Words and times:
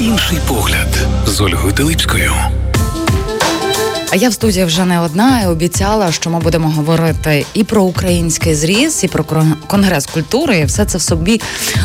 Інший 0.00 0.38
погляд 0.48 0.88
з 1.26 1.40
Ольгою 1.40 1.72
Теличкою. 1.72 2.32
А 4.10 4.16
я 4.16 4.28
в 4.28 4.32
студії 4.32 4.64
вже 4.64 4.84
не 4.84 5.00
одна 5.00 5.40
і 5.40 5.46
обіцяла, 5.46 6.12
що 6.12 6.30
ми 6.30 6.40
будемо 6.40 6.70
говорити 6.70 7.46
і 7.54 7.64
про 7.64 7.82
український 7.82 8.54
зріз, 8.54 9.04
і 9.04 9.08
про 9.08 9.24
конгрес 9.66 10.06
культури. 10.06 10.58
І 10.58 10.64
все 10.64 10.84
це 10.84 10.98
в 10.98 11.02
собі 11.02 11.40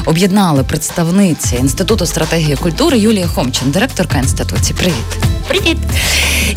об'єднали 0.06 0.64
представниці 0.64 1.56
інституту 1.56 2.06
стратегії 2.06 2.56
культури 2.56 2.98
Юлія 2.98 3.28
Хомчин, 3.28 3.71
директорка 3.71 4.18
інституції. 4.18 4.76
Привіт, 4.80 5.28
привіт. 5.48 5.78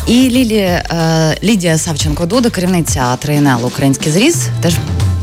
І 0.07 0.13
Лілія 0.13 0.83
е, 0.91 1.37
Лідія 1.43 1.77
Савченко 1.77 2.25
Дуда, 2.25 2.49
керівниця 2.49 3.15
ТРНЛ 3.15 3.65
Український 3.65 4.11
зріз, 4.11 4.47
теж 4.61 4.73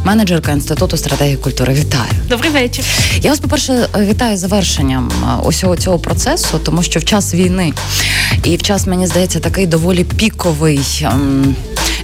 менеджерка 0.09 0.53
інституту 0.53 0.97
стратегії 0.97 1.37
культури. 1.37 1.75
Вітаю. 1.75 2.11
Добрий 2.29 2.51
вечір. 2.51 2.85
Я 3.23 3.31
вас, 3.31 3.41
по 3.41 3.49
перше, 3.49 3.89
вітаю 3.99 4.37
завершенням 4.37 5.11
е, 5.23 5.47
усього 5.47 5.77
цього 5.77 5.99
процесу, 5.99 6.61
тому 6.65 6.83
що 6.83 7.01
в 7.01 7.05
час 7.05 7.35
війни 7.35 7.73
і 8.45 8.57
в 8.57 8.63
час 8.63 8.87
мені 8.87 9.07
здається 9.07 9.41
такий 9.41 9.67
доволі 9.67 10.05
піковий 10.05 10.81
ем, 11.03 11.57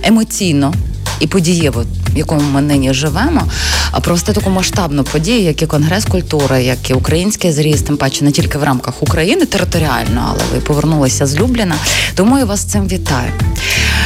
емоційно. 0.02 0.74
І 1.20 1.26
подієво, 1.26 1.84
в 2.14 2.18
якому 2.18 2.40
ми 2.40 2.62
нині 2.62 2.94
живемо, 2.94 3.42
а 3.90 4.00
провести 4.00 4.32
таку 4.32 4.50
масштабну 4.50 5.04
подію, 5.04 5.42
як 5.42 5.62
і 5.62 5.66
Конгрес 5.66 6.04
культури, 6.04 6.62
як 6.64 6.90
і 6.90 6.94
український 6.94 7.52
зріст, 7.52 7.86
тим 7.86 7.96
паче 7.96 8.24
не 8.24 8.32
тільки 8.32 8.58
в 8.58 8.62
рамках 8.62 9.02
України 9.02 9.46
територіально, 9.46 10.26
але 10.30 10.42
ви 10.54 10.60
повернулися 10.60 11.26
з 11.26 11.36
Любліна. 11.36 11.74
Тому 12.14 12.38
я 12.38 12.44
вас 12.44 12.60
з 12.60 12.64
цим 12.64 12.88
вітаю. 12.88 13.32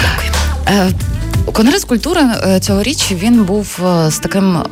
Дякую. 0.03 0.93
Конгрес 1.53 1.85
культури 1.85 2.21
е, 2.21 2.61
цьогоріч 2.61 3.13
він 3.13 3.45
був 3.45 3.81
е, 3.87 4.11
з 4.11 4.19
таким 4.19 4.57
е, 4.57 4.63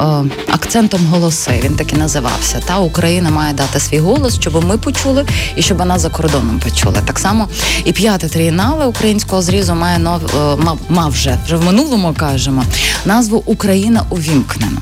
акцентом 0.52 1.06
голоси. 1.06 1.60
Він 1.64 1.74
так 1.74 1.92
і 1.92 1.96
називався. 1.96 2.60
Та 2.66 2.78
Україна 2.78 3.30
має 3.30 3.54
дати 3.54 3.80
свій 3.80 3.98
голос, 3.98 4.34
щоб 4.40 4.64
ми 4.64 4.78
почули 4.78 5.26
і 5.56 5.62
щоб 5.62 5.86
нас 5.86 6.00
за 6.00 6.08
кордоном 6.08 6.60
почули. 6.64 6.96
Так 7.06 7.18
само 7.18 7.48
і 7.84 7.92
п'яте 7.92 8.28
трієнале 8.28 8.86
українського 8.86 9.42
зрізу 9.42 9.74
має 9.74 9.98
нов 9.98 10.20
мав, 10.58 10.78
мав 10.88 11.10
вже 11.10 11.38
вже 11.46 11.56
в 11.56 11.64
минулому 11.64 12.14
кажемо 12.18 12.64
назву 13.04 13.42
Україна 13.46 14.04
увімкнена. 14.10 14.78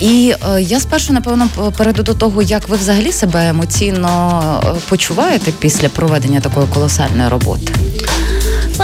І 0.00 0.34
е, 0.56 0.62
я 0.62 0.80
спершу 0.80 1.12
напевно 1.12 1.48
перейду 1.76 2.02
до 2.02 2.14
того, 2.14 2.42
як 2.42 2.68
ви 2.68 2.76
взагалі 2.76 3.12
себе 3.12 3.48
емоційно 3.48 4.80
почуваєте 4.88 5.52
після 5.58 5.88
проведення 5.88 6.40
такої 6.40 6.66
колосальної 6.66 7.28
роботи. 7.28 7.72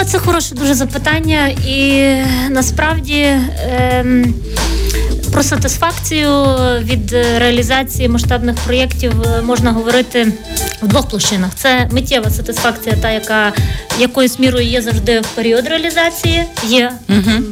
О, 0.01 0.05
це 0.05 0.19
хороше 0.19 0.55
дуже 0.55 0.75
запитання, 0.75 1.47
і 1.67 2.13
насправді. 2.51 3.27
Ем... 3.71 4.35
Про 5.33 5.43
сатисфакцію 5.43 6.31
від 6.83 7.13
реалізації 7.13 8.09
масштабних 8.09 8.57
проєктів 8.57 9.23
е, 9.23 9.43
можна 9.43 9.73
говорити 9.73 10.33
в 10.83 10.89
двох 10.89 11.09
площинах. 11.09 11.51
Це 11.55 11.89
миттєва 11.93 12.31
сатисфакція, 12.31 12.97
та 13.03 13.11
яка 13.11 13.53
якоюсь 13.99 14.39
мірою 14.39 14.67
є 14.67 14.83
завжди 14.83 15.21
в 15.21 15.27
період 15.27 15.67
реалізації, 15.67 16.45
є 16.65 16.93
угу. 17.09 17.45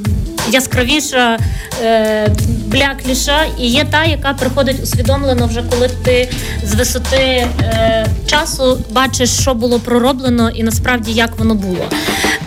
Яскравіша, 0.51 1.39
е, 1.83 2.29
блякліша, 2.67 3.45
і 3.61 3.67
є 3.67 3.85
та, 3.91 4.05
яка 4.05 4.33
приходить 4.33 4.83
усвідомлено 4.83 5.47
вже 5.47 5.63
коли 5.71 5.91
ти 6.05 6.29
з 6.65 6.75
висоти 6.75 7.17
е, 7.17 8.07
часу 8.27 8.79
бачиш, 8.91 9.31
що 9.31 9.55
було 9.55 9.79
пророблено, 9.79 10.51
і 10.51 10.63
насправді 10.63 11.13
як 11.13 11.39
воно 11.39 11.55
було. 11.55 11.85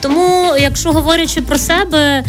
Тому, 0.01 0.55
якщо 0.59 0.91
говорячи 0.91 1.41
про 1.41 1.57
себе, 1.57 2.23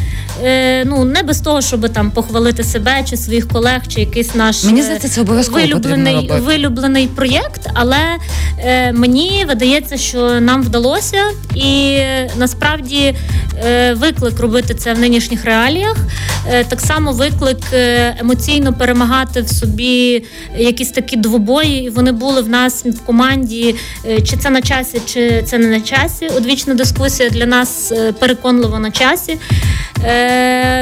е, 0.45 0.85
ну 0.85 1.05
не 1.05 1.23
без 1.23 1.41
того, 1.41 1.61
щоб 1.61 1.89
там 1.89 2.11
похвалити 2.11 2.65
себе 2.65 3.05
чи 3.11 3.17
своїх 3.17 3.49
колег, 3.49 3.81
чи 3.89 4.01
якийсь 4.01 4.35
наш 4.35 4.65
мені 4.65 4.83
здається, 4.83 5.09
це 5.09 5.21
обов'язково 5.21 5.61
вилюблений 5.61 6.31
вилюблений 6.41 7.07
проєкт, 7.07 7.71
але 7.75 8.19
е, 8.59 8.93
мені 8.93 9.45
видається, 9.49 9.97
що 9.97 10.41
нам 10.41 10.63
вдалося, 10.63 11.19
і 11.55 11.99
насправді 12.37 12.99
е, 12.99 13.15
виклик 13.97 14.41
робити 14.41 14.75
це 14.75 14.95
в 14.95 14.99
нинішніх 14.99 15.45
реаліях. 15.45 15.97
Е, 16.49 16.65
так 16.65 16.81
само 16.81 17.13
виклик 17.13 17.59
е, 17.73 18.17
емоційно 18.21 18.73
перемагати 18.73 19.43
в 19.43 19.49
собі 19.49 20.25
якісь 20.57 20.91
такі 20.91 21.17
двобої. 21.17 21.85
І 21.85 21.91
вони 21.91 22.13
були 22.13 22.41
в 22.41 22.49
нас 22.49 22.85
в 22.85 23.01
команді, 23.01 23.75
е, 24.07 24.21
чи 24.21 24.37
це 24.37 24.51
на 24.51 24.63
часі, 24.63 25.01
чи 25.07 25.43
це 25.43 25.59
не 25.59 25.67
на 25.67 25.81
часі. 25.81 26.29
Одвічна 26.37 26.75
дискусія 26.75 27.31
для 27.31 27.47
нас 27.47 27.93
переконливо 28.19 28.79
на 28.79 28.91
часі. 28.91 29.39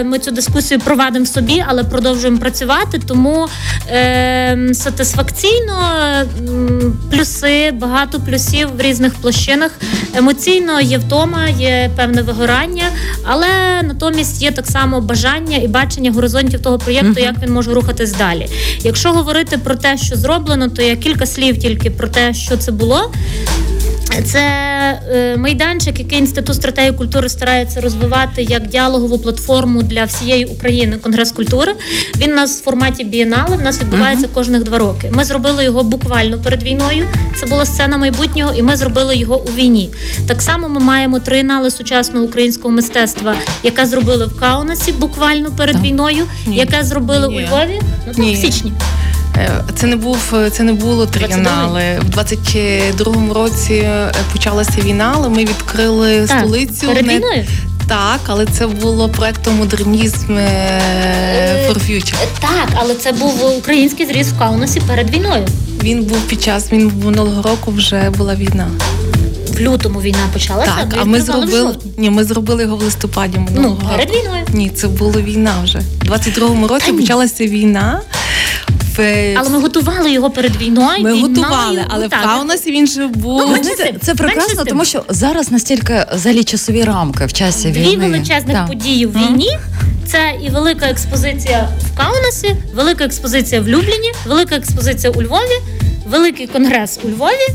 Ми 0.04 0.18
цю 0.18 0.30
дискусію 0.30 0.80
провадимо 0.80 1.24
в 1.24 1.28
собі, 1.28 1.64
але 1.68 1.84
продовжуємо 1.84 2.38
працювати. 2.38 3.00
Тому 3.06 3.48
сатисфакційно 4.72 5.74
плюси, 7.10 7.70
багато 7.70 8.20
плюсів 8.20 8.68
в 8.76 8.80
різних 8.80 9.14
площинах. 9.14 9.70
Емоційно 10.14 10.80
є 10.80 10.98
втома, 10.98 11.48
є 11.48 11.90
певне 11.96 12.22
вигорання, 12.22 12.67
але 13.24 13.46
натомість 13.82 14.42
є 14.42 14.50
так 14.50 14.66
само 14.66 15.00
бажання 15.00 15.56
і 15.56 15.68
бачення 15.68 16.12
горизонтів 16.12 16.62
того 16.62 16.78
проєкту, 16.78 17.08
uh-huh. 17.08 17.24
як 17.24 17.42
він 17.42 17.52
може 17.52 17.74
рухатись 17.74 18.12
далі. 18.12 18.48
Якщо 18.84 19.12
говорити 19.12 19.58
про 19.58 19.74
те, 19.74 19.96
що 19.96 20.16
зроблено, 20.16 20.68
то 20.68 20.82
я 20.82 20.96
кілька 20.96 21.26
слів 21.26 21.58
тільки 21.58 21.90
про 21.90 22.08
те, 22.08 22.34
що 22.34 22.56
це 22.56 22.72
було. 22.72 23.12
Це 24.24 24.40
е, 25.12 25.36
майданчик, 25.36 25.98
який 25.98 26.18
інститут 26.18 26.56
стратегії 26.56 26.92
культури 26.92 27.28
старається 27.28 27.80
розвивати 27.80 28.42
як 28.42 28.66
діалогову 28.66 29.18
платформу 29.18 29.82
для 29.82 30.04
всієї 30.04 30.44
України 30.44 30.96
Конгрес 30.96 31.32
культури. 31.32 31.74
Він 32.16 32.32
у 32.32 32.34
нас 32.34 32.60
в 32.60 32.64
форматі 32.64 33.04
бієнали. 33.04 33.56
В 33.56 33.62
нас 33.62 33.80
відбувається 33.80 34.26
uh-huh. 34.26 34.34
кожних 34.34 34.62
два 34.62 34.78
роки. 34.78 35.10
Ми 35.14 35.24
зробили 35.24 35.64
його 35.64 35.82
буквально 35.82 36.38
перед 36.38 36.62
війною. 36.62 37.06
Це 37.40 37.46
була 37.46 37.66
сцена 37.66 37.98
майбутнього, 37.98 38.54
і 38.54 38.62
ми 38.62 38.76
зробили 38.76 39.16
його 39.16 39.42
у 39.42 39.48
війні. 39.48 39.90
Так 40.28 40.42
само 40.42 40.68
ми 40.68 40.80
маємо 40.80 41.20
триєнали 41.20 41.70
сучасного 41.70 42.26
українського 42.26 42.74
мистецтва, 42.74 43.34
яке 43.62 43.86
зробили 43.86 44.26
в 44.26 44.40
Каунасі 44.40 44.92
буквально 44.92 45.50
перед 45.50 45.76
uh-huh. 45.76 45.82
війною, 45.82 46.24
яке 46.46 46.82
зробили 46.82 47.28
Ні. 47.28 47.36
у 47.36 47.40
Львові 47.40 47.80
ну, 48.16 48.32
в 48.32 48.36
січні. 48.36 48.72
Е, 49.38 49.50
це 49.74 49.86
не 49.86 49.96
був 49.96 50.34
це 50.52 50.62
не 50.62 50.72
було 50.72 51.06
трієнали. 51.06 51.82
В 52.00 52.18
22-му 52.18 53.34
році 53.34 53.74
е, 53.74 54.12
почалася 54.32 54.80
війна, 54.80 55.12
але 55.16 55.28
ми 55.28 55.44
відкрили 55.44 56.26
так, 56.26 56.38
столицю. 56.38 56.86
Перед 56.86 57.06
не... 57.06 57.16
війною? 57.16 57.44
Так, 57.88 58.20
але 58.26 58.46
це 58.46 58.66
було 58.66 59.08
проектом 59.08 59.56
модернізм 59.56 60.36
е, 60.36 61.66
for 61.68 61.90
Future. 61.90 62.14
Так, 62.40 62.68
але 62.74 62.94
це 62.94 63.12
був 63.12 63.58
український 63.58 64.06
зріз 64.06 64.32
в 64.32 64.38
Каунасі 64.38 64.80
перед 64.80 65.10
війною. 65.10 65.46
Він 65.82 66.04
був 66.04 66.18
під 66.18 66.42
час 66.42 66.72
він 66.72 66.92
минулого 67.04 67.42
року 67.42 67.70
вже 67.70 68.10
була 68.10 68.34
війна. 68.34 68.68
В 69.52 69.60
лютому 69.60 70.00
війна 70.00 70.28
почалася. 70.32 70.72
Так, 70.76 70.98
а 71.00 71.04
ми 71.04 71.20
зробили 71.20 71.76
ні, 71.96 72.10
ми 72.10 72.24
зробили 72.24 72.62
його 72.62 72.76
в 72.76 72.82
листопаді 72.82 73.38
минулого 73.38 73.78
Ну, 73.82 73.88
перед 73.88 74.10
війною. 74.10 74.44
Ні, 74.52 74.70
це 74.70 74.88
була 74.88 75.20
війна 75.20 75.54
вже. 75.64 75.80
У 76.02 76.04
22-му 76.04 76.68
році 76.68 76.92
почалася 76.92 77.46
війна. 77.46 78.00
Але 79.38 79.50
ми 79.50 79.60
готували 79.60 80.12
його 80.12 80.30
перед 80.30 80.56
війною. 80.56 81.02
Ми 81.02 81.20
готували, 81.20 81.84
але 81.88 82.06
в 82.06 82.10
Каунасі 82.10 82.70
він 82.70 82.86
же 82.86 83.06
був. 83.06 83.42
Ну, 83.48 83.58
це, 83.58 83.94
це 84.02 84.14
прекрасно, 84.14 84.64
тому 84.64 84.84
що 84.84 85.04
зараз 85.08 85.50
настільки 85.50 86.06
взагалі 86.14 86.44
часові 86.44 86.84
рамки 86.84 87.26
в 87.26 87.32
часі 87.32 87.68
війни. 87.68 87.96
Дві 87.96 87.96
величезних 87.96 88.66
події 88.66 89.06
в 89.06 89.16
війні. 89.16 89.58
Це 90.06 90.32
і 90.46 90.50
велика 90.50 90.86
експозиція 90.86 91.68
в 91.92 91.98
Каунасі, 91.98 92.56
велика 92.74 93.04
експозиція 93.04 93.60
в 93.60 93.68
Любліні, 93.68 94.12
велика 94.26 94.56
експозиція 94.56 95.12
у 95.12 95.22
Львові, 95.22 95.60
великий 96.06 96.46
конгрес 96.46 96.98
у 97.04 97.08
Львові. 97.08 97.48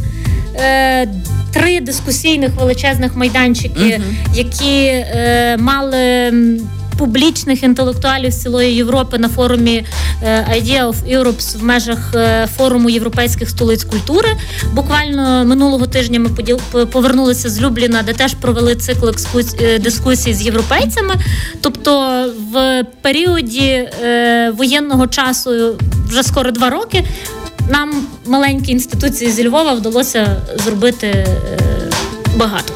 Е, 0.55 1.07
Три 1.53 1.81
дискусійних 1.81 2.51
величезних 2.55 3.15
майданчики, 3.15 3.79
uh-huh. 3.79 4.01
які 4.35 4.85
е, 4.85 5.57
мали 5.59 6.31
публічних 6.97 7.63
інтелектуалів 7.63 8.31
з 8.31 8.41
цілої 8.41 8.75
Європи 8.75 9.17
на 9.17 9.29
форумі 9.29 9.85
е, 10.23 10.47
Idea 10.51 10.87
of 10.87 11.17
Europe 11.17 11.57
в 11.57 11.63
межах 11.63 12.11
е, 12.15 12.47
форуму 12.57 12.89
європейських 12.89 13.49
столиць 13.49 13.83
культури. 13.83 14.29
Буквально 14.73 15.45
минулого 15.45 15.87
тижня 15.87 16.19
ми 16.19 16.29
повернулися 16.85 17.49
з 17.49 17.61
Любліна, 17.61 18.03
де 18.03 18.13
теж 18.13 18.33
провели 18.33 18.75
цикл 18.75 19.09
е, 19.61 19.79
дискусій 19.79 20.33
з 20.33 20.41
європейцями. 20.41 21.15
Тобто, 21.61 22.25
в 22.53 22.83
періоді 23.01 23.89
воєнного 24.57 25.07
часу 25.07 25.75
вже 26.07 26.23
скоро 26.23 26.51
два 26.51 26.69
роки. 26.69 27.03
Нам 27.69 28.07
маленькій 28.25 28.71
інституції 28.71 29.31
зі 29.31 29.47
Львова 29.47 29.73
вдалося 29.73 30.41
зробити 30.65 31.27
багато. 32.37 32.73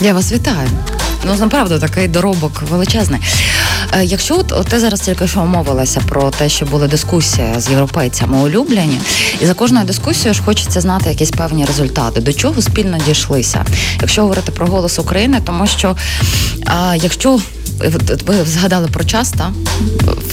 Я 0.00 0.14
вас 0.14 0.32
вітаю. 0.32 0.68
Ну 1.26 1.34
направду 1.34 1.78
такий 1.78 2.08
доробок 2.08 2.62
величезний. 2.70 3.20
Е, 3.92 4.04
якщо 4.04 4.38
от, 4.38 4.52
от 4.52 4.66
ти 4.66 4.80
зараз 4.80 5.00
тільки 5.00 5.28
що 5.28 5.44
мовилася 5.44 6.00
про 6.08 6.30
те, 6.30 6.48
що 6.48 6.66
була 6.66 6.86
дискусія 6.86 7.60
з 7.60 7.70
європейцями 7.70 8.38
улюблені, 8.38 9.00
і 9.40 9.46
за 9.46 9.54
кожною 9.54 9.86
дискусією 9.86 10.34
ж 10.34 10.42
хочеться 10.42 10.80
знати 10.80 11.10
якісь 11.10 11.30
певні 11.30 11.64
результати, 11.64 12.20
до 12.20 12.32
чого 12.32 12.62
спільно 12.62 12.98
дійшлися, 13.06 13.64
якщо 14.00 14.22
говорити 14.22 14.52
про 14.52 14.66
голос 14.66 14.98
України, 14.98 15.40
тому 15.44 15.66
що 15.66 15.96
а, 16.66 16.96
якщо 16.96 17.40
ви 18.26 18.44
згадали 18.44 18.88
про 18.88 19.04
час, 19.04 19.30
та 19.30 19.52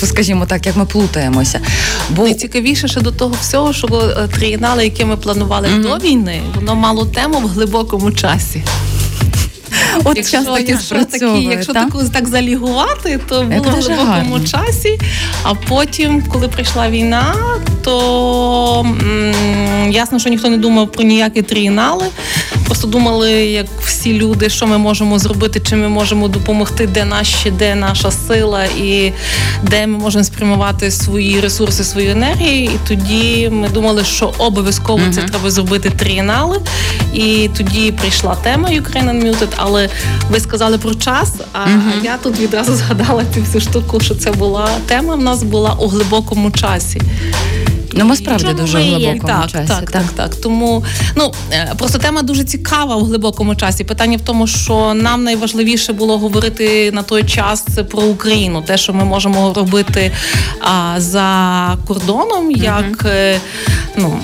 скажімо 0.03 0.45
так, 0.45 0.65
як 0.65 0.75
ми 0.77 0.85
плутаємося. 0.85 1.59
Бо 2.09 2.23
найцікавіше 2.23 2.87
ще 2.87 3.01
до 3.01 3.11
того 3.11 3.35
всього, 3.41 3.73
що 3.73 3.87
е, 3.87 4.27
трієнали, 4.27 4.83
яке 4.83 5.05
ми 5.05 5.17
планували 5.17 5.67
mm-hmm. 5.67 5.81
до 5.81 5.97
війни, 5.97 6.41
воно 6.55 6.75
мало 6.75 7.05
тему 7.05 7.39
в 7.39 7.47
глибокому 7.47 8.11
часі. 8.11 8.63
От 10.03 10.17
якщо, 10.17 10.37
час 10.37 10.45
таки 10.45 10.71
такі, 11.05 11.25
якщо 11.51 11.73
та? 11.73 11.85
таку 11.85 12.03
так 12.13 12.27
залігувати, 12.27 13.19
то 13.29 13.35
було 13.43 13.69
в 13.71 13.81
глибокому 13.95 14.39
часі. 14.39 14.99
А 15.43 15.53
потім, 15.53 16.21
коли 16.21 16.47
прийшла 16.47 16.89
війна, 16.89 17.35
то 17.83 18.79
м- 18.85 19.91
ясно, 19.91 20.19
що 20.19 20.29
ніхто 20.29 20.49
не 20.49 20.57
думав 20.57 20.91
про 20.91 21.03
ніякі 21.03 21.41
трієнали. 21.41 22.05
Просто 22.71 22.87
думали, 22.87 23.31
як 23.31 23.65
всі 23.85 24.13
люди, 24.13 24.49
що 24.49 24.67
ми 24.67 24.77
можемо 24.77 25.19
зробити, 25.19 25.59
чи 25.59 25.75
ми 25.75 25.89
можемо 25.89 26.27
допомогти, 26.27 26.87
де 26.87 27.05
наші, 27.05 27.51
де 27.51 27.75
наша 27.75 28.11
сила, 28.11 28.65
і 28.65 29.13
де 29.63 29.87
ми 29.87 29.97
можемо 29.97 30.23
спрямувати 30.23 30.91
свої 30.91 31.39
ресурси, 31.39 31.83
свої 31.83 32.09
енергії. 32.09 32.65
І 32.65 32.87
тоді 32.87 33.49
ми 33.51 33.69
думали, 33.69 34.03
що 34.03 34.33
обов'язково 34.37 34.99
uh-huh. 34.99 35.13
це 35.13 35.21
треба 35.21 35.51
зробити 35.51 35.89
трієнали. 35.89 36.61
І 37.13 37.49
тоді 37.57 37.91
прийшла 37.91 38.35
тема 38.35 38.69
Ukraine 38.69 39.11
Unmuted, 39.11 39.49
але 39.55 39.89
ви 40.29 40.39
сказали 40.39 40.77
про 40.77 40.95
час. 40.95 41.33
А 41.53 41.57
uh-huh. 41.57 42.03
я 42.03 42.17
тут 42.17 42.39
відразу 42.39 42.73
згадала 42.75 43.23
цю 43.53 43.61
штуку, 43.61 43.99
що 43.99 44.15
це 44.15 44.31
була 44.31 44.69
тема. 44.85 45.15
В 45.15 45.21
нас 45.21 45.43
була 45.43 45.73
у 45.79 45.87
глибокому 45.87 46.51
часі. 46.51 47.01
Ну, 47.93 48.05
ми 48.05 48.15
справді 48.15 48.43
Чому 48.43 48.57
дуже 48.57 48.79
в 48.79 48.81
глибокому 48.81 49.27
так, 49.27 49.51
часі. 49.51 49.67
Так, 49.67 49.91
так, 49.91 50.03
так. 50.15 50.35
Тому 50.35 50.83
ну 51.15 51.31
е, 51.51 51.73
просто 51.77 51.97
тема 51.97 52.21
дуже 52.21 52.43
цікава 52.43 52.95
в 52.95 53.03
глибокому 53.03 53.55
часі. 53.55 53.83
Питання 53.83 54.17
в 54.17 54.21
тому, 54.21 54.47
що 54.47 54.93
нам 54.93 55.23
найважливіше 55.23 55.93
було 55.93 56.17
говорити 56.17 56.91
на 56.91 57.03
той 57.03 57.23
час 57.23 57.65
про 57.91 58.01
Україну, 58.03 58.61
те, 58.61 58.77
що 58.77 58.93
ми 58.93 59.03
можемо 59.03 59.53
робити 59.53 60.11
а, 60.61 60.95
за 61.01 61.77
кордоном, 61.87 62.51
як 62.51 63.05
uh 63.05 63.39
ну 63.97 64.19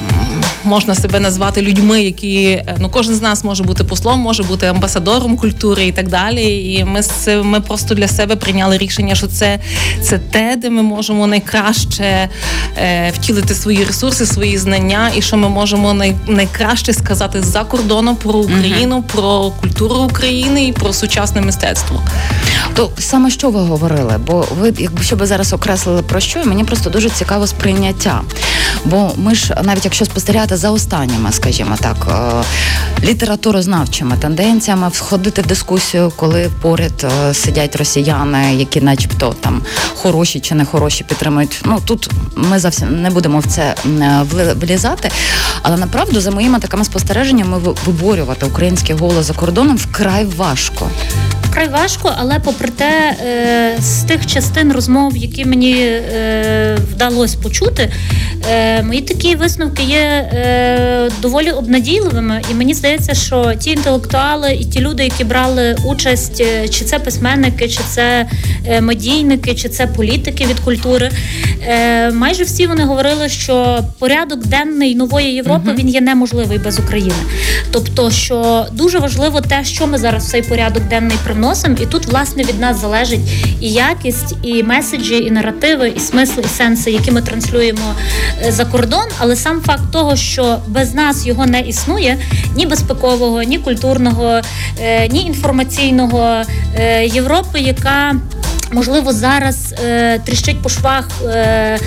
можна 0.64 0.96
себе 0.96 1.20
назвати 1.20 1.62
людьми, 1.62 2.04
які 2.04 2.44
е, 2.44 2.76
ну 2.80 2.90
кожен 2.90 3.16
з 3.16 3.22
нас 3.22 3.44
може 3.44 3.64
бути 3.64 3.84
послом, 3.84 4.20
може 4.20 4.44
бути 4.44 4.66
амбасадором 4.66 5.38
культури 5.38 5.88
і 5.88 5.92
так 5.92 6.08
далі. 6.08 6.74
І 6.74 6.86
ми 6.86 7.02
ми 7.44 7.62
просто 7.62 7.96
для 7.96 8.08
себе 8.08 8.36
прийняли 8.36 8.78
рішення, 8.78 9.16
що 9.16 9.28
це 9.28 9.60
це 10.02 10.18
те, 10.18 10.56
де 10.62 10.70
ми 10.70 10.82
можемо 10.84 11.28
найкраще 11.28 12.30
е, 12.78 13.12
втілити 13.12 13.56
свої 13.58 13.84
ресурси, 13.84 14.26
свої 14.26 14.58
знання, 14.58 15.12
і 15.16 15.22
що 15.22 15.38
ми 15.38 15.50
можемо 15.50 15.94
най, 15.94 16.16
найкраще 16.28 16.94
сказати 16.94 17.42
за 17.42 17.64
кордоном 17.64 18.16
про 18.16 18.34
Україну, 18.34 18.98
uh 18.98 19.02
про 19.02 19.52
культуру 19.62 19.96
України 19.96 20.68
і 20.68 20.72
про 20.72 20.94
сучасне 20.94 21.42
мистецтво. 21.42 22.04
То 22.74 22.92
саме 23.00 23.30
що 23.30 23.50
ви 23.50 23.60
говорили? 23.60 24.20
Бо 24.28 24.46
ви, 24.60 24.74
якщо 24.78 25.16
би 25.16 25.26
зараз 25.26 25.54
окреслили 25.54 26.02
про 26.02 26.20
що, 26.20 26.46
мені 26.46 26.64
просто 26.64 26.90
дуже 26.90 27.10
цікаво 27.10 27.48
сприйняття. 27.48 28.22
Бо 28.86 29.12
ми 29.18 29.36
ж 29.36 29.56
навіть 29.64 29.86
якщо 29.86 30.06
спостерігати 30.06 30.58
за 30.58 30.72
останніми, 30.72 31.32
скажімо 31.32 31.76
так, 31.82 32.08
е, 32.10 33.06
літературознавчими 33.06 34.18
тенденціями, 34.18 34.90
входити 34.90 35.42
в 35.42 35.46
дискусію, 35.46 36.12
коли 36.16 36.50
поряд 36.62 37.06
е, 37.30 37.34
сидять 37.34 37.76
росіяни, 37.76 38.56
які, 38.56 38.82
начебто, 38.82 39.36
там 39.42 39.62
хороші 39.96 40.40
чи 40.40 40.56
не 40.56 40.66
хороші, 40.66 41.04
підтримують. 41.04 41.62
Ну 41.66 41.82
тут 41.86 42.10
ми 42.36 42.60
зовсім 42.60 43.02
не 43.02 43.10
будемо 43.10 43.42
це 43.48 43.76
е, 43.86 44.26
влізати. 44.56 45.10
Але 45.62 45.78
направду, 45.78 46.22
за 46.22 46.32
моїми 46.32 46.60
такими 46.60 46.86
спостереженнями, 46.86 47.60
виборювати 47.86 48.46
український 48.46 48.96
голос 48.96 49.26
за 49.26 49.34
кордоном 49.34 49.78
вкрай 49.78 50.26
важко 50.26 50.90
вкрай 51.58 51.70
важко, 51.70 52.14
але 52.18 52.40
попри 52.40 52.70
те, 52.70 53.16
е, 53.26 53.82
з 53.82 54.04
тих 54.04 54.26
частин 54.26 54.74
розмов, 54.74 55.18
які 55.18 55.46
мені 55.46 55.76
е, 55.82 56.78
вдалося 56.92 57.38
почути, 57.44 57.92
е, 58.52 58.84
мої 58.84 59.02
такі 59.02 59.36
висновки 59.36 59.84
є 59.84 60.32
доволі 61.22 61.52
обнадійливими. 61.52 62.42
І 62.52 62.54
мені 62.54 62.74
здається, 62.74 63.14
що 63.14 63.54
ті 63.60 63.72
інтелектуали 63.72 64.54
і 64.54 64.66
ті 64.66 64.80
люди, 64.80 65.04
які 65.04 65.24
брали 65.24 65.76
участь, 65.86 66.44
чи 66.70 66.86
це 66.86 67.00
письменники, 67.00 67.68
чи 67.68 67.80
це 67.90 68.26
медійники, 68.82 69.56
чи 69.56 69.70
це 69.70 69.88
політики 69.88 70.46
від 70.46 70.60
культури, 70.60 71.12
майже 72.14 72.44
всі 72.44 72.68
вони 72.68 72.84
говорили, 72.84 73.30
що 73.30 73.84
порядок 74.00 74.46
денний 74.46 74.96
нової 74.96 75.34
Європи 75.34 75.76
він 75.78 75.90
є 75.90 76.02
неможливий 76.02 76.58
без 76.58 76.80
України. 76.80 77.24
Тобто, 77.72 78.12
що 78.12 78.66
дуже 78.72 79.00
важливо 79.00 79.42
те, 79.42 79.64
що 79.64 79.88
ми 79.88 79.98
зараз 79.98 80.26
в 80.26 80.32
цей 80.32 80.42
порядок 80.42 80.84
денний 80.84 81.18
приносимо 81.24 81.47
носом, 81.48 81.76
і 81.82 81.86
тут 81.86 82.06
власне 82.06 82.44
від 82.44 82.60
нас 82.60 82.82
залежить 82.82 83.20
і 83.62 83.72
якість, 83.72 84.36
і 84.44 84.64
меседжі, 84.64 85.18
і 85.18 85.32
наративи, 85.32 85.94
і 85.96 86.00
смисли, 86.00 86.44
і 86.46 86.48
сенси, 86.58 86.92
які 86.92 87.12
ми 87.12 87.22
транслюємо 87.22 87.96
е, 88.42 88.52
за 88.52 88.66
кордон. 88.66 89.06
Але 89.20 89.36
сам 89.36 89.62
факт 89.62 89.84
того, 89.92 90.16
що 90.16 90.60
без 90.68 90.94
нас 90.94 91.28
його 91.28 91.46
не 91.46 91.62
існує, 91.62 92.18
ні 92.56 92.66
безпекового, 92.66 93.44
ні 93.44 93.58
культурного, 93.58 94.42
е, 94.82 95.08
ні 95.08 95.22
інформаційного 95.22 96.42
е, 96.76 97.06
Європи, 97.06 97.60
яка 97.60 98.16
Можливо, 98.72 99.14
зараз 99.14 99.76
е, 99.86 100.20
тріщить 100.20 100.62
по 100.62 100.70
швах 100.70 101.08
е, 101.26 101.28
е, 101.28 101.80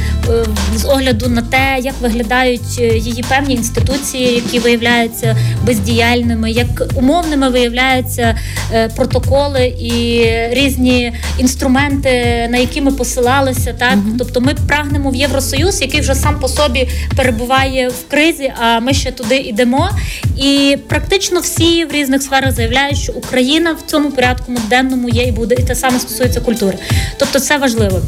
з 0.77 0.85
огляду 0.85 1.29
на 1.29 1.43
те, 1.43 1.79
як 1.81 1.95
виглядають 2.01 2.79
е, 2.79 2.99
її 2.99 3.25
певні 3.29 3.55
інституції, 3.55 4.35
які 4.35 4.59
виявляються 4.59 5.37
бездіяльними, 5.65 6.51
як 6.51 6.83
умовними 6.95 7.49
виявляються 7.49 8.39
е, 8.73 8.89
протоколи 8.89 9.67
і 9.67 10.27
різні 10.51 11.13
інструменти, 11.39 12.11
на 12.51 12.59
які 12.59 12.81
ми 12.81 12.93
посилалися. 12.93 13.73
Так, 13.73 13.95
mm 13.95 14.03
тобто, 14.19 14.41
ми 14.41 14.55
прагнемо 14.69 15.11
в 15.11 15.15
Євросоюз, 15.15 15.83
який 15.83 16.01
вже 16.01 16.15
сам 16.15 16.41
по 16.41 16.49
собі 16.49 16.89
перебуває 17.17 17.89
в 17.89 18.09
кризі. 18.11 18.53
А 18.61 18.81
ми 18.81 18.95
ще 18.95 19.13
туди 19.13 19.37
йдемо. 19.37 19.91
І 20.37 20.79
практично 20.89 21.41
всі 21.41 21.85
в 21.85 21.93
різних 21.93 22.23
сферах 22.23 22.53
заявляють, 22.53 22.99
що 22.99 23.13
Україна 23.13 23.73
в 23.73 23.91
цьому 23.91 24.11
порядку 24.11 24.53
денному 24.69 25.09
є 25.09 25.23
і 25.23 25.33
буде, 25.33 25.55
і 25.55 25.63
те 25.63 25.75
саме 25.75 25.99
стосується 25.99 26.41
культури 26.41 26.70
культури. 26.71 26.89
Тобто, 27.19 27.41
це 27.41 27.59
важливо. 27.59 28.01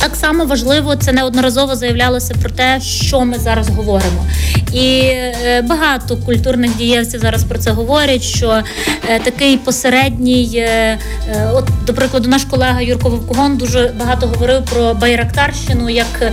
Так 0.00 0.16
само 0.16 0.44
важливо, 0.44 0.96
це 0.96 1.12
неодноразово 1.12 1.76
заявлялося 1.76 2.34
про 2.42 2.50
те, 2.50 2.80
що 2.80 3.24
ми 3.24 3.38
зараз 3.38 3.68
говоримо. 3.68 4.26
І 4.72 5.00
е, 5.00 5.62
багато 5.62 6.16
культурних 6.16 6.76
дієвців 6.76 7.20
зараз 7.20 7.44
про 7.44 7.58
це 7.58 7.70
говорять. 7.70 8.22
Що 8.22 8.62
е, 9.08 9.18
такий 9.18 9.56
посередній, 9.56 10.54
е, 10.56 10.98
от, 11.52 11.68
до 11.86 11.94
прикладу, 11.94 12.28
наш 12.28 12.44
колега 12.44 12.80
Юрко 12.80 13.08
Вовкогон 13.08 13.56
дуже 13.56 13.92
багато 13.98 14.26
говорив 14.26 14.64
про 14.64 14.94
байрактарщину 14.94 15.90
як 15.90 16.32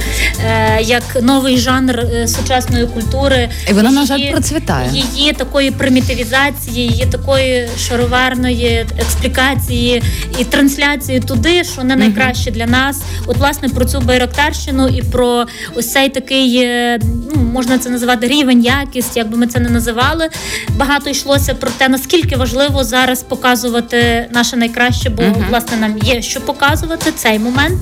як 0.82 1.04
новий 1.22 1.58
жанр 1.58 2.06
сучасної 2.28 2.88
культури. 2.88 3.50
І 3.70 3.74
вона, 3.74 3.92
на 3.92 4.06
жаль, 4.06 4.32
процвітає. 4.32 4.90
Її 5.16 5.34
такої 5.34 5.72
примітивізації, 5.72 6.88
її 6.88 7.06
такої 7.06 7.70
шароварної 7.88 8.86
експлікації 9.00 10.04
і 10.40 10.44
трансляції 10.44 11.20
туди, 11.20 11.64
що 11.64 11.84
не 11.84 11.96
найкраще 11.96 12.52
для 12.52 12.66
нас. 12.66 13.02
От 13.28 13.38
власне 13.52 13.70
про 13.70 13.86
цю 13.86 14.00
байрактарщину 14.00 14.88
і 14.88 15.02
про 15.02 15.46
ось 15.76 15.92
цей 15.92 16.10
такий, 16.10 16.58
е, 16.64 17.00
ну 17.36 17.42
можна 17.42 17.78
це 17.78 17.90
називати 17.90 18.28
рівень, 18.28 18.64
якість, 18.64 19.18
як 19.18 19.30
би 19.30 19.38
ми 19.38 19.48
це 19.48 19.60
не 19.60 19.70
називали. 19.70 20.30
Багато 20.70 21.10
йшлося 21.10 21.54
про 21.54 21.70
те, 21.78 21.90
наскільки 21.90 22.36
важливо 22.36 22.84
зараз 22.84 23.24
показувати 23.24 24.28
наше 24.32 24.58
найкраще, 24.58 25.10
бо 25.10 25.24
uh-huh. 25.24 25.50
власне 25.50 25.78
нам 25.78 25.98
є 25.98 26.22
що 26.22 26.42
показувати. 26.42 27.12
Цей 27.16 27.40
момент 27.40 27.82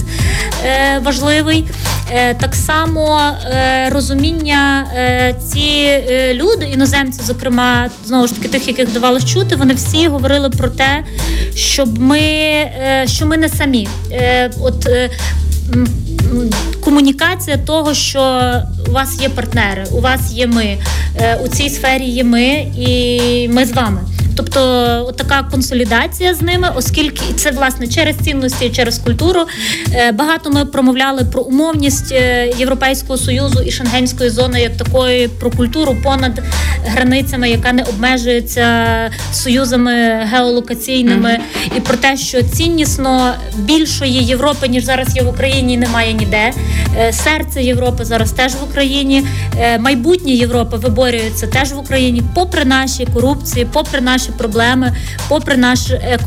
е, 0.65 0.99
важливий. 1.03 1.65
Е, 2.11 2.33
Так 2.33 2.55
само 2.55 3.21
е, 3.45 3.89
розуміння 3.89 4.87
е, 4.95 5.35
ці 5.53 5.59
е, 5.59 6.33
люди, 6.33 6.65
іноземці, 6.65 7.21
зокрема, 7.23 7.89
знову 8.05 8.27
ж 8.27 8.35
таки, 8.35 8.47
тих, 8.47 8.67
яких 8.67 8.93
давалось 8.93 9.25
чути, 9.25 9.55
вони 9.55 9.73
всі 9.73 10.07
говорили 10.07 10.49
про 10.49 10.69
те, 10.69 11.03
щоб 11.55 11.99
ми, 11.99 12.19
е, 12.19 13.03
що 13.07 13.25
ми 13.25 13.37
не 13.37 13.49
самі. 13.49 13.87
Е, 14.11 14.51
От 14.61 14.87
комунікація 16.83 17.57
того, 17.57 17.93
що 17.93 18.53
у 18.87 18.91
вас 18.91 19.21
є 19.21 19.29
партнери, 19.29 19.85
у 19.91 20.01
вас 20.01 20.31
є 20.31 20.47
ми 20.47 20.77
е, 21.15 21.35
у 21.45 21.47
цій 21.47 21.69
сфері 21.69 22.05
є 22.05 22.23
ми, 22.23 22.47
і 22.77 23.49
ми 23.53 23.65
з 23.65 23.71
вами. 23.71 24.01
Тобто 24.53 25.11
така 25.17 25.43
консолідація 25.43 26.33
з 26.33 26.41
ними, 26.41 26.69
оскільки 26.75 27.33
це 27.35 27.51
власне 27.51 27.87
через 27.87 28.15
цінності, 28.15 28.69
через 28.69 28.97
культуру. 28.97 29.39
Е, 29.93 30.11
багато 30.11 30.49
ми 30.49 30.65
промовляли 30.65 31.25
про 31.31 31.41
умовність 31.41 32.11
е, 32.11 32.53
Європейського 32.57 33.17
союзу 33.17 33.61
і 33.65 33.71
Шенгенської 33.71 34.29
зони 34.29 34.61
як 34.61 34.77
такої 34.77 35.27
про 35.27 35.51
культуру 35.51 35.97
понад 36.03 36.41
границями, 36.85 37.49
яка 37.49 37.73
не 37.73 37.83
обмежується 37.83 38.85
союзами 39.33 39.91
геолокаційними, 40.31 41.39
і 41.77 41.79
про 41.79 41.97
те, 41.97 42.17
що 42.17 42.43
ціннісно 42.43 43.33
більшої 43.57 44.23
Європи, 44.23 44.67
ніж 44.67 44.83
зараз 44.83 45.15
є 45.15 45.23
в 45.23 45.29
Україні, 45.29 45.77
немає 45.77 46.13
ніде. 46.13 46.51
Е, 46.97 47.13
Серце 47.13 47.63
Європи 47.63 48.05
зараз 48.05 48.31
теж 48.31 48.53
в 48.53 48.63
Україні. 48.69 49.23
Майбутнє 49.79 50.31
Європи 50.31 50.77
виборюється 50.77 51.47
теж 51.47 51.71
в 51.71 51.77
Україні, 51.77 52.23
попри 52.35 52.65
наші 52.65 53.07
корупції, 53.13 53.67
попри 53.73 54.01
наші 54.01 54.31
проблеми, 54.39 54.95
попри 55.27 55.57
наш 55.57 55.91
е, 55.91 56.19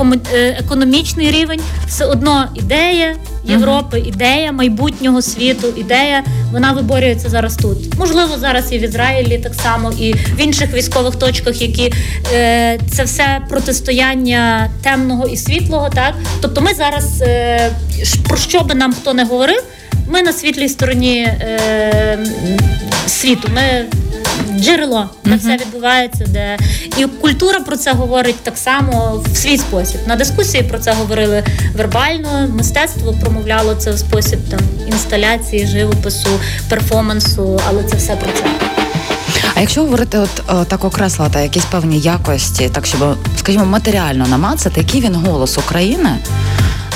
економічний 0.59 1.31
рівень, 1.31 1.61
все 1.87 2.05
одно 2.05 2.49
ідея 2.55 3.17
Європи, 3.45 3.99
ідея 3.99 4.53
майбутнього 4.53 5.23
світу, 5.23 5.67
ідея 5.77 6.23
вона 6.53 6.73
виборюється 6.73 7.29
зараз 7.29 7.57
тут. 7.57 7.99
Можливо, 7.99 8.37
зараз 8.39 8.73
і 8.73 8.79
в 8.79 8.83
Ізраїлі 8.83 9.39
так 9.39 9.55
само, 9.55 9.93
і 9.93 10.13
в 10.13 10.41
інших 10.41 10.75
військових 10.75 11.17
точках, 11.17 11.63
які 11.63 11.93
е, 12.33 12.79
це 12.91 13.05
все 13.05 13.41
протистояння 13.49 14.71
темного 14.83 15.29
і 15.29 15.37
світлого. 15.37 15.91
Так, 15.95 16.15
тобто, 16.41 16.61
ми 16.61 16.75
зараз 16.75 17.23
е, 17.23 17.71
про 18.29 18.37
що 18.37 18.61
би 18.61 18.75
нам 18.75 18.95
хто 18.95 19.15
не 19.15 19.25
говорив, 19.25 19.63
ми 20.09 20.23
на 20.23 20.33
світлій 20.33 20.69
стороні 20.69 21.19
е, 21.21 22.19
світу. 23.07 23.49
Ми 23.55 23.85
джерело, 24.63 25.11
де 25.25 25.37
все 25.37 25.57
відбувається, 25.57 26.25
де 26.29 26.59
і 26.99 27.07
культура 27.07 27.61
про 27.61 27.77
це 27.77 27.93
говорить 27.93 28.37
так 28.43 28.59
само 28.59 29.25
в 29.27 29.37
свій 29.37 29.59
спосіб. 29.59 30.01
На 30.07 30.17
дискусії 30.17 30.63
про 30.63 30.79
це 30.79 30.93
говорили 30.93 31.45
вербально, 31.75 32.49
мистецтво 32.57 33.15
промовляло 33.21 33.75
це 33.75 33.91
в 33.91 33.99
спосіб 33.99 34.39
там 34.51 34.61
інсталяції, 34.87 35.67
живопису, 35.67 36.29
перформансу, 36.69 37.61
але 37.69 37.85
це 37.85 37.97
все 37.97 38.17
про 38.17 38.33
це. 38.33 38.45
А 39.55 39.61
якщо 39.61 39.81
говорити, 39.81 40.19
от 40.19 40.43
е, 40.51 40.65
так 40.65 40.85
окреслити 40.85 41.39
якісь 41.39 41.65
певні 41.65 41.99
якості, 41.99 42.69
так 42.69 42.87
щоб, 42.87 43.17
скажімо, 43.37 43.65
матеріально 43.65 44.27
намацати, 44.27 44.81
який 44.81 45.01
він 45.01 45.15
голос 45.15 45.59
України 45.59 46.11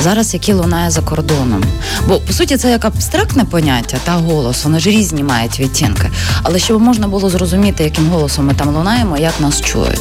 зараз, 0.02 0.34
який 0.34 0.54
лунає 0.54 0.90
за 0.90 1.00
кордоном. 1.00 1.64
Бо 2.08 2.20
по 2.20 2.32
суті 2.32 2.56
це 2.56 2.70
як 2.70 2.84
абстрактне 2.84 3.44
поняття 3.44 3.96
та 4.04 4.12
голос, 4.12 4.64
вони 4.64 4.80
ж 4.80 4.90
різні 4.90 5.22
мають 5.22 5.60
відтінки. 5.60 6.10
Але 6.42 6.58
щоб 6.58 6.82
можна 6.82 7.08
було 7.08 7.30
зрозуміти, 7.30 7.84
яким 7.84 8.08
голосом 8.08 8.46
ми 8.46 8.54
там 8.54 8.68
лунаємо, 8.76 9.18
як 9.18 9.40
нас 9.40 9.60
чують. 9.60 10.00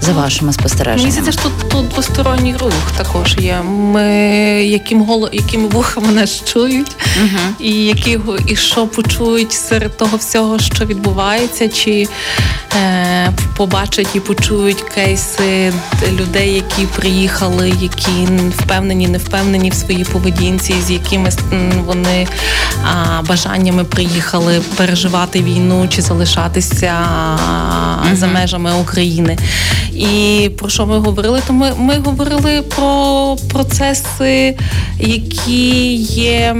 За 0.00 0.12
вашими 0.12 0.42
Мені 0.46 0.52
спостереженнями. 0.52 1.10
здається, 1.12 1.40
що 1.40 1.50
тут, 1.50 1.68
тут 1.70 1.88
двосторонній 1.88 2.56
рух 2.56 2.72
також 2.96 3.36
є. 3.38 3.60
Ми 3.62 4.04
яким 4.64 5.02
голо, 5.02 5.28
якими 5.32 5.68
вухами 5.68 6.12
нас 6.12 6.42
чують, 6.44 6.90
Мгм. 7.22 7.54
і 7.58 7.70
які 7.84 8.18
і 8.46 8.56
що 8.56 8.86
почують 8.86 9.52
серед 9.52 9.96
того 9.96 10.16
всього, 10.16 10.58
що 10.58 10.84
відбувається, 10.84 11.68
чи 11.68 12.08
е, 12.76 13.32
побачать 13.58 14.08
і 14.14 14.20
почують 14.20 14.82
кейси 14.82 15.72
людей, 16.12 16.54
які 16.54 16.86
приїхали, 16.96 17.72
які 17.80 18.28
впевнені, 18.58 19.08
не 19.08 19.18
впевнені 19.18 19.70
в 19.70 19.74
своїй 19.74 20.04
поведінці, 20.04 20.74
з 20.86 20.90
якими 20.90 21.30
вони 21.86 22.26
бажаннями 23.28 23.84
приїхали 23.84 24.60
переживати 24.76 25.42
війну 25.42 25.88
чи 25.88 26.02
залишатися 26.02 26.92
а, 26.92 28.14
за 28.14 28.26
межами 28.26 28.74
України. 28.74 29.36
І 29.98 30.50
про 30.58 30.68
що 30.68 30.86
ми 30.86 30.98
говорили? 30.98 31.42
То 31.46 31.52
ми, 31.52 31.72
ми 31.78 31.98
говорили 31.98 32.62
про 32.62 33.36
процеси, 33.52 34.56
які 34.98 35.94
є 35.96 36.56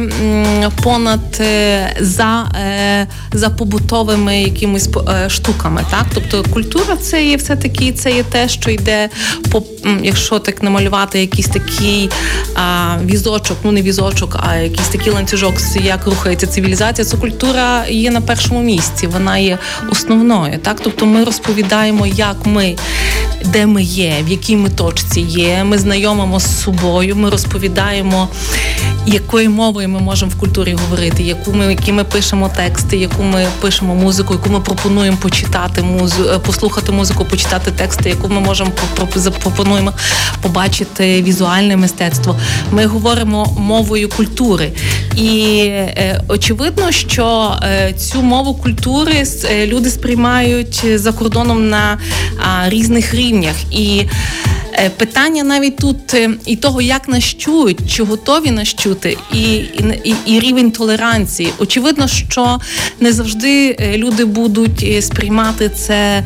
понад 0.83 1.41
е, 1.41 1.97
за, 2.01 2.47
е, 2.61 3.07
за 3.33 3.51
побутовими 3.51 4.43
якимись 4.43 4.89
е, 5.09 5.31
штуками. 5.31 5.85
Так? 5.91 6.07
Тобто 6.15 6.45
культура 6.53 6.88
це 6.97 7.25
є 7.25 7.37
все-таки 7.37 7.93
це 7.93 8.11
є 8.11 8.23
те, 8.23 8.49
що 8.49 8.71
йде 8.71 9.09
по 9.51 9.63
якщо 10.03 10.39
так 10.39 10.63
намалювати 10.63 11.21
якийсь 11.21 11.47
такий 11.47 12.11
а, 12.55 12.97
візочок, 13.05 13.57
ну 13.65 13.73
не 13.73 13.83
візочок, 13.83 14.37
а 14.47 14.57
якийсь 14.57 14.89
такий 14.89 15.13
ланцюжок, 15.13 15.55
як 15.85 16.07
рухається 16.07 16.47
цивілізація, 16.47 17.05
це 17.05 17.17
культура 17.17 17.87
є 17.89 18.11
на 18.11 18.21
першому 18.21 18.63
місці, 18.63 19.07
вона 19.07 19.39
є 19.39 19.59
основною. 19.91 20.59
Так? 20.59 20.81
Тобто 20.83 21.07
ми 21.07 21.25
розповідаємо, 21.25 22.07
як 22.07 22.37
ми 22.45 22.77
де 23.45 23.67
ми 23.67 23.83
є, 23.83 24.15
в 24.25 24.29
якій 24.29 24.57
ми 24.57 24.71
точці 24.71 25.21
є. 25.21 25.65
Ми 25.65 25.79
знайомимо 25.79 26.41
з 26.41 26.61
собою, 26.63 27.17
ми 27.17 27.31
розповідаємо, 27.31 28.29
якою 29.07 29.51
мовою 29.51 29.89
ми 29.89 30.01
можемо 30.01 30.33
в 30.37 30.41
культурі 30.41 30.77
говорити, 30.83 31.23
яку 31.23 31.53
ми, 31.53 31.67
які 31.67 31.93
ми 31.93 32.05
пишемо 32.05 32.51
тексти, 32.57 32.97
яку 32.97 33.23
ми 33.23 33.47
пишемо 33.61 33.95
музику, 33.95 34.35
яку 34.35 34.51
ми 34.51 34.61
пропонуємо 34.61 35.17
почитати 35.17 35.83
музику, 35.83 36.41
послухати 36.47 36.78
музику, 36.93 37.25
почитати 37.25 37.71
тексти, 37.71 38.09
яку 38.09 38.29
ми 38.29 38.41
можемо 38.41 38.71
по- 38.71 39.07
про- 39.07 39.21
запропонуємо 39.21 39.93
побачити 40.43 41.23
візуальне 41.23 41.77
мистецтво. 41.77 42.37
Ми 42.71 42.87
говоримо 42.87 43.57
мовою 43.59 44.09
культури. 44.09 44.73
І 45.17 45.59
е, 45.69 46.21
очевидно, 46.29 46.93
що 46.93 47.57
е, 47.63 47.93
цю 47.99 48.23
мову 48.23 48.55
культури 48.55 49.25
е, 49.51 49.67
люди 49.67 49.91
сприймають 49.91 50.85
за 50.95 51.13
кордоном 51.13 51.69
на 51.69 51.99
а, 52.39 52.69
різних 52.69 53.15
рівнях. 53.15 53.55
І 53.71 54.03
питання 54.97 55.45
навіть 55.45 55.77
тут 55.77 56.15
е, 56.15 56.31
і 56.47 56.57
того, 56.57 56.81
як 56.81 57.09
нас 57.09 57.25
чують, 57.25 57.79
чи 57.91 58.03
готові 58.03 58.51
нас 58.51 58.69
чути, 58.69 59.17
і, 59.33 59.41
і, 60.05 60.15
і, 60.27 60.41
рівень 60.41 60.71
толеранції. 60.71 61.53
Очевидно, 61.59 62.09
що 62.09 62.59
не 63.01 63.13
завжди 63.13 63.77
е, 63.81 63.99
люди 63.99 64.25
будуть 64.25 64.83
е, 64.83 65.03
сприймати 65.03 65.69
це 65.69 66.25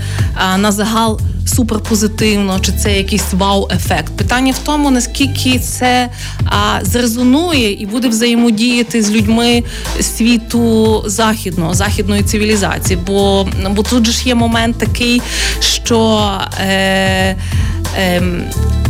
на 0.59 0.73
загал. 0.73 1.21
Суперпозитивно, 1.47 2.61
чи 2.61 2.73
це 2.73 2.97
якийсь 2.97 3.33
вау-ефект. 3.33 4.17
Питання 4.17 4.53
в 4.53 4.59
тому, 4.59 4.91
наскільки 4.91 5.59
це 5.59 6.09
а, 6.45 6.85
зрезонує 6.85 7.73
і 7.73 7.87
буде 7.87 8.09
взаємодіяти 8.09 9.03
з 9.03 9.11
людьми 9.11 9.63
світу 10.01 11.03
західного, 11.07 11.75
західної 11.75 12.23
цивілізації. 12.23 12.99
Бо, 13.07 13.49
бо 13.71 13.83
тут 13.83 14.07
же 14.07 14.13
ж 14.13 14.29
є 14.29 14.35
момент 14.35 14.79
такий, 14.79 15.23
що 15.61 16.31
е, 16.61 17.37
е, 17.99 18.23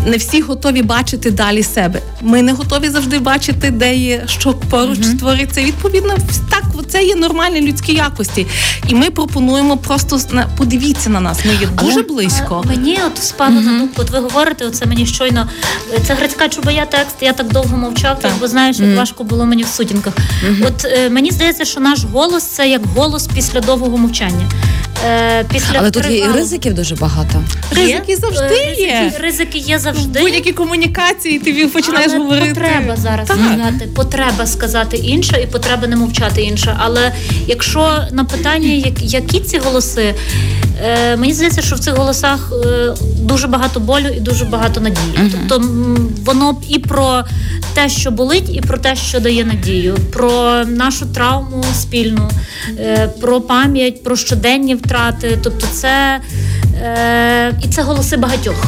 не 0.07 0.17
всі 0.17 0.41
готові 0.41 0.83
бачити 0.83 1.31
далі 1.31 1.63
себе. 1.63 2.01
Ми 2.23 2.43
не 2.43 2.53
готові 2.53 2.89
завжди 2.89 3.19
бачити, 3.19 3.71
де 3.71 3.95
є 3.95 4.25
що 4.27 4.55
поруч 4.55 4.99
твориться. 5.19 5.61
І, 5.61 5.65
Відповідно, 5.65 6.17
так 6.51 6.63
це 6.93 7.05
є 7.05 7.15
нормальні 7.15 7.61
людські 7.61 7.95
якості. 7.95 8.47
І 8.89 8.95
ми 8.95 9.11
пропонуємо 9.11 9.77
просто 9.77 10.21
подивіться 10.57 11.11
на 11.11 11.21
нас. 11.21 11.45
Ми 11.45 11.53
є 11.53 11.69
дуже 11.83 12.03
близько. 12.03 12.63
А 12.65 12.69
Мені 12.69 12.99
от 13.07 13.23
спало 13.23 13.61
на 13.61 13.79
думку, 13.79 13.95
от 13.97 14.11
ви 14.11 14.19
говорите, 14.19 14.67
оце 14.67 14.87
мені 14.87 15.07
щойно. 15.07 15.49
Це 16.07 16.15
Грицька 16.15 16.49
Чубая 16.49 16.87
текст, 16.87 17.17
я 17.21 17.33
так 17.33 17.53
довго 17.53 17.77
мовчав, 17.77 18.21
Так. 18.21 18.33
бо 18.41 18.49
знаєш, 18.49 18.79
як 18.79 18.97
важко 18.97 19.25
було 19.25 19.47
мені 19.47 19.63
в 19.63 19.69
сутінках. 19.69 20.15
От 20.67 20.85
е, 20.85 21.11
мені 21.11 21.31
здається, 21.31 21.65
що 21.65 21.81
наш 21.81 22.05
голос 22.05 22.43
це 22.45 22.69
як 22.69 22.87
голос 22.87 23.27
після 23.35 23.61
довгого 23.61 23.99
мовчання. 23.99 24.49
Е, 25.07 25.45
після 25.53 25.75
Але 25.79 25.91
тут 25.91 26.05
є 26.07 26.17
і 26.17 26.21
тривалого- 26.23 26.35
ризиків 26.37 26.75
дуже 26.75 26.95
багато. 26.95 27.43
Ризики 27.71 28.17
завжди 28.17 28.55
Е, 28.55 28.75
є. 28.81 29.01
Ризики, 29.01 29.23
ризики 29.23 29.59
є 29.59 29.79
завжди. 29.79 30.21
будь-якій 30.21 30.53
комунікації 30.53 31.39
ти 31.39 31.67
починаєш 31.67 32.11
Але 32.15 32.19
говорити. 32.19 32.49
Потреба 32.55 32.97
зараз 32.97 33.29
Так. 33.29 33.37
сказати, 33.37 33.89
потреба 33.97 34.47
сказати 34.47 34.97
інше, 34.97 35.41
і 35.43 35.47
потреба 35.47 35.87
не 35.87 35.97
мовчати 35.97 36.43
інше. 36.43 36.77
Але 36.81 37.13
якщо 37.47 37.99
на 38.13 38.25
питання, 38.25 38.69
як- 38.69 39.03
які 39.03 39.41
ці 39.41 39.59
голоси, 39.59 40.15
е, 40.85 41.17
мені 41.17 41.33
здається, 41.35 41.63
що 41.63 41.77
в 41.77 41.79
цих 41.79 41.95
голосах 41.95 42.53
е, 42.67 42.93
дуже 43.19 43.47
багато 43.47 43.81
болю 43.81 44.09
і 44.17 44.21
дуже 44.21 44.45
багато 44.45 44.81
надії. 44.81 45.33
Тобто 45.33 45.55
м, 45.67 46.09
воно 46.25 46.53
б 46.53 46.57
і 46.69 46.79
про 46.79 47.25
те, 47.75 47.89
що 47.89 48.11
болить, 48.11 48.51
і 48.57 48.61
про 48.61 48.79
те, 48.79 48.97
що 48.97 49.21
дає 49.21 49.45
надію, 49.45 49.97
про 50.13 50.65
нашу 50.65 51.07
травму 51.07 51.65
спільну, 51.75 52.31
е, 52.79 53.09
про 53.21 53.41
пам'ять, 53.41 54.03
про 54.03 54.17
щоденні 54.17 54.75
втрати. 54.75 54.92
Тобто, 55.43 55.67
це 55.73 56.21
е, 56.83 57.53
і 57.63 57.69
це 57.69 57.83
голоси 57.83 58.17
багатьох. 58.17 58.65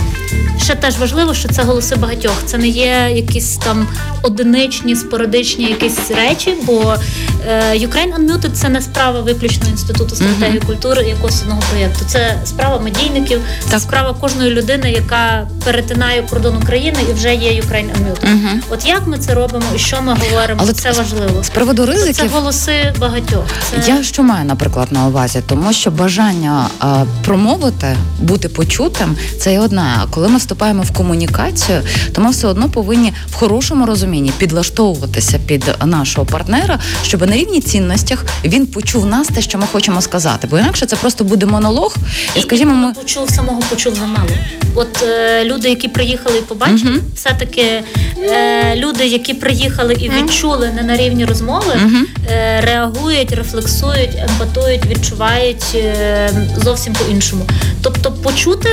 Ще 0.62 0.74
теж 0.74 0.98
важливо, 0.98 1.34
що 1.34 1.48
це 1.48 1.62
голоси 1.62 1.96
багатьох. 1.96 2.42
Це 2.46 2.58
не 2.58 2.68
є 2.68 3.10
якісь 3.14 3.56
там 3.56 3.86
одиничні, 4.22 4.96
спорадичні 4.96 5.64
якісь 5.64 6.10
речі, 6.10 6.54
бо 6.62 6.94
Ukraine 7.74 8.14
Unmuted– 8.18 8.50
це 8.52 8.68
не 8.68 8.82
справа 8.82 9.20
виключно 9.20 9.68
інституту 9.68 10.16
стратегії 10.16 10.60
культури 10.60 11.04
якогось 11.08 11.42
одного 11.42 11.62
проєкту. 11.70 12.04
Це 12.06 12.38
справа 12.44 12.78
медійників, 12.78 13.40
це 13.64 13.70
Так. 13.70 13.80
справа 13.80 14.12
кожної 14.20 14.50
людини, 14.50 14.92
яка 14.92 15.48
перетинає 15.64 16.22
кордон 16.22 16.56
України 16.56 16.98
і 17.10 17.12
вже 17.12 17.34
є 17.34 17.50
Ukraine 17.50 17.88
Unmuted. 17.92 18.28
Мгм. 18.30 18.62
От 18.70 18.86
як 18.86 19.06
ми 19.06 19.18
це 19.18 19.34
робимо 19.34 19.64
і 19.76 19.78
що 19.78 20.02
ми 20.02 20.16
говоримо? 20.20 20.60
Але 20.62 20.72
це 20.72 20.92
важливо. 20.92 21.44
З 21.44 21.48
приводу 21.48 21.86
Це 22.12 22.26
голоси 22.26 22.94
багатьох. 22.98 23.44
Це... 23.70 23.90
Я 23.90 24.02
що 24.02 24.22
маю, 24.22 24.44
наприклад, 24.44 24.88
на 24.90 25.06
увазі, 25.06 25.42
тому 25.46 25.72
що 25.72 25.90
бажання 25.90 26.68
а, 26.78 27.04
промовити, 27.24 27.96
бути 28.20 28.48
почутим 28.48 29.16
це 29.40 29.52
є 29.52 29.60
одне. 29.60 29.86
А 30.02 30.06
коли 30.10 30.28
ми 30.28 30.38
вступаємо 30.38 30.82
в 30.82 30.90
комунікацію, 30.90 31.80
то 32.12 32.20
ми 32.20 32.30
все 32.30 32.46
одно 32.46 32.68
повинні 32.68 33.12
в 33.30 33.34
хорошому 33.34 33.86
розумінні 33.86 34.32
підлаштовуватися 34.38 35.38
під 35.46 35.64
нашого 35.84 36.26
партнера, 36.26 36.78
щоб 37.02 37.28
не 37.28 37.33
на 37.34 37.40
рівні 37.40 37.60
цінностях 37.60 38.24
він 38.44 38.66
почув 38.66 39.06
нас 39.06 39.28
те, 39.28 39.42
що 39.42 39.58
ми 39.58 39.66
хочемо 39.72 40.00
сказати. 40.02 40.46
Бо 40.50 40.58
інакше 40.58 40.86
це 40.86 40.96
просто 40.96 41.24
буде 41.24 41.46
монолог, 41.46 41.96
і 42.36 42.40
скажімо, 42.40 42.74
ми 42.74 42.92
почув 42.94 43.30
самого 43.30 43.60
почув 43.70 43.94
замало. 43.94 44.28
От 44.74 45.02
е, 45.02 45.44
люди, 45.44 45.68
які 45.68 45.88
приїхали 45.88 46.38
і 46.38 46.42
побачили, 46.42 46.90
Мгм. 46.90 47.00
все-таки 47.16 47.82
е, 48.22 48.76
люди, 48.76 49.06
які 49.06 49.34
приїхали 49.34 49.94
і 49.94 50.10
відчули 50.10 50.70
не 50.76 50.82
на 50.82 50.96
рівні 50.96 51.24
розмови, 51.24 51.74
Мгм. 51.84 52.06
е, 52.30 52.60
реагують, 52.60 53.32
рефлексують, 53.32 54.10
емпатують, 54.28 54.86
відчувають 54.86 55.64
е, 55.74 56.30
зовсім 56.64 56.92
по-іншому. 56.92 57.44
Тобто, 57.82 58.12
почути 58.12 58.68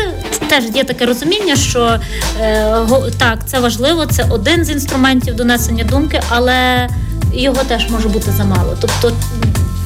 теж 0.49 0.63
є 0.75 0.83
таке 0.83 1.05
розуміння, 1.05 1.55
що 1.55 1.99
е, 2.41 2.65
го- 2.87 3.09
так, 3.19 3.39
це 3.45 3.59
важливо, 3.59 4.05
це 4.05 4.25
один 4.29 4.65
з 4.65 4.69
інструментів 4.69 5.35
донесення 5.35 5.83
думки, 5.83 6.21
але 6.29 6.89
його 7.33 7.63
теж 7.67 7.89
може 7.89 8.07
бути 8.09 8.31
замало. 8.31 8.50
Тобто. 8.81 9.11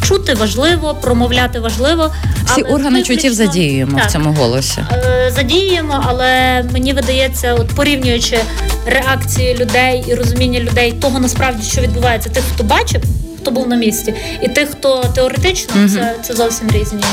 Чути 0.07 0.34
важливо, 0.34 0.95
промовляти 1.01 1.60
важливо. 1.60 2.12
всі 2.45 2.62
органи 2.62 3.03
чуттів 3.03 3.34
задіюємо 3.34 3.98
Так. 3.98 4.10
в 4.10 4.12
цьому 4.12 4.34
голосі. 4.34 4.86
Е, 4.91 5.31
задіємо, 5.36 6.03
але 6.07 6.63
мені 6.74 6.93
видається, 6.93 7.53
от 7.53 7.67
порівнюючи 7.67 8.38
реакції 8.86 9.57
людей 9.57 10.05
і 10.07 10.13
розуміння 10.13 10.60
людей 10.60 10.91
того 10.91 11.19
насправді, 11.19 11.63
що 11.63 11.81
відбувається, 11.81 12.29
тих, 12.29 12.43
хто 12.53 12.63
бачив, 12.63 13.01
хто 13.41 13.51
був 13.51 13.67
на 13.67 13.75
місці, 13.75 14.13
і 14.41 14.48
тих, 14.48 14.69
хто 14.69 15.03
теоретично, 15.15 15.75
угу. 15.75 15.89
це, 15.89 16.15
це 16.24 16.34
зовсім 16.34 16.72
різні, 16.72 17.03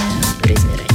різні 0.45 0.71
речі. 0.79 0.92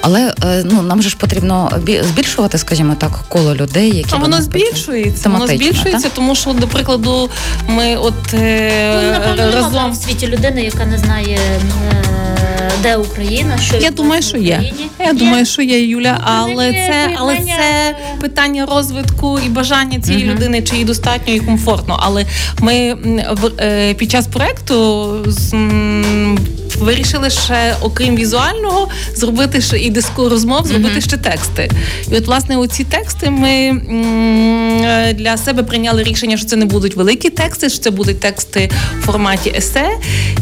Але 0.00 0.34
е, 0.44 0.62
ну 0.64 0.82
нам 0.82 1.02
же 1.02 1.08
ж 1.08 1.16
потрібно 1.16 1.70
бі- 1.82 2.02
збільшувати, 2.02 2.58
скажімо 2.58 2.94
так, 2.98 3.10
коло 3.28 3.54
людей, 3.54 3.96
які 3.96 4.10
А 4.12 4.16
воно 4.16 4.42
збільшується. 4.42 5.28
Воно 5.28 5.46
збільшується, 5.46 6.08
тому 6.14 6.34
що, 6.34 6.52
до 6.52 6.66
прикладу, 6.68 7.30
ми 7.68 7.96
от 7.96 8.34
е, 8.34 9.34
Ну, 9.36 9.50
разом. 9.54 9.92
в 9.92 9.96
світі 9.96 10.26
людини, 10.26 10.62
яка 10.62 10.84
не 10.86 10.98
знає, 10.98 11.38
е, 11.38 12.70
де 12.82 12.96
Україна, 12.96 13.58
що 13.58 13.76
Я 13.76 13.90
думаю, 13.90 14.22
що 14.22 14.36
є. 14.36 14.54
Україні. 14.54 14.86
Я 15.00 15.06
Є. 15.06 15.12
думаю, 15.12 15.46
що 15.46 15.62
є 15.62 15.86
Юля, 15.86 16.20
але 16.24 16.72
це, 16.72 17.10
але 17.16 17.36
це 17.36 17.96
питання 18.20 18.66
розвитку 18.66 19.38
і 19.46 19.48
бажання 19.48 20.00
цієї 20.00 20.24
людини, 20.24 20.62
чи 20.62 20.76
їй 20.76 20.84
достатньо 20.84 21.34
і 21.34 21.40
комфортно. 21.40 21.98
Але 22.02 22.26
ми 22.60 22.94
в- 23.30 23.50
е, 23.60 23.94
під 23.94 24.10
час 24.10 24.26
проекту 24.26 25.08
з- 25.26 25.52
м, 25.54 26.38
вирішили 26.76 27.30
ще, 27.30 27.76
окрім 27.80 28.16
візуального, 28.16 28.88
зробити 29.14 29.60
ще 29.60 29.78
і 29.78 29.90
диску 29.90 30.28
розмов, 30.28 30.66
зробити 30.66 31.00
ще 31.00 31.16
тексти. 31.16 31.70
І 32.12 32.16
от, 32.16 32.26
власне, 32.26 32.56
оці 32.56 32.84
тексти 32.84 33.30
ми 33.30 33.80
для 35.14 35.36
себе 35.36 35.62
прийняли 35.62 36.02
рішення, 36.02 36.36
що 36.36 36.46
це 36.46 36.56
не 36.56 36.64
будуть 36.64 36.96
великі 36.96 37.30
тексти, 37.30 37.68
що 37.68 37.78
це 37.78 37.90
будуть 37.90 38.20
тексти 38.20 38.70
в 39.00 39.06
форматі 39.06 39.52
есе. 39.56 39.90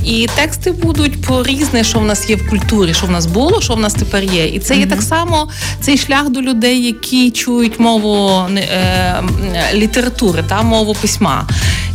І 0.04 0.28
тексти 0.37 0.73
будуть 0.73 1.23
по 1.23 1.43
різне, 1.43 1.85
що 1.85 1.99
в 1.99 2.04
нас 2.04 2.31
є 2.31 2.37
в 2.37 2.49
культурі, 2.49 2.95
що 2.95 3.07
в 3.07 3.11
нас 3.11 3.26
було, 3.26 3.61
що 3.61 3.75
в 3.75 3.81
нас 3.81 3.95
тепер 3.95 4.25
є. 4.25 4.47
І 4.47 4.59
це 4.59 4.76
є 4.76 4.87
так 4.87 5.02
само 5.02 5.49
цей 5.81 5.99
шлях 5.99 6.31
до 6.31 6.43
людей, 6.43 6.87
які 6.87 7.31
чують 7.31 7.81
мову 7.81 8.31
е, 8.57 9.23
літератури 9.75 10.45
та 10.49 10.62
мову 10.62 10.95
письма. 10.95 11.47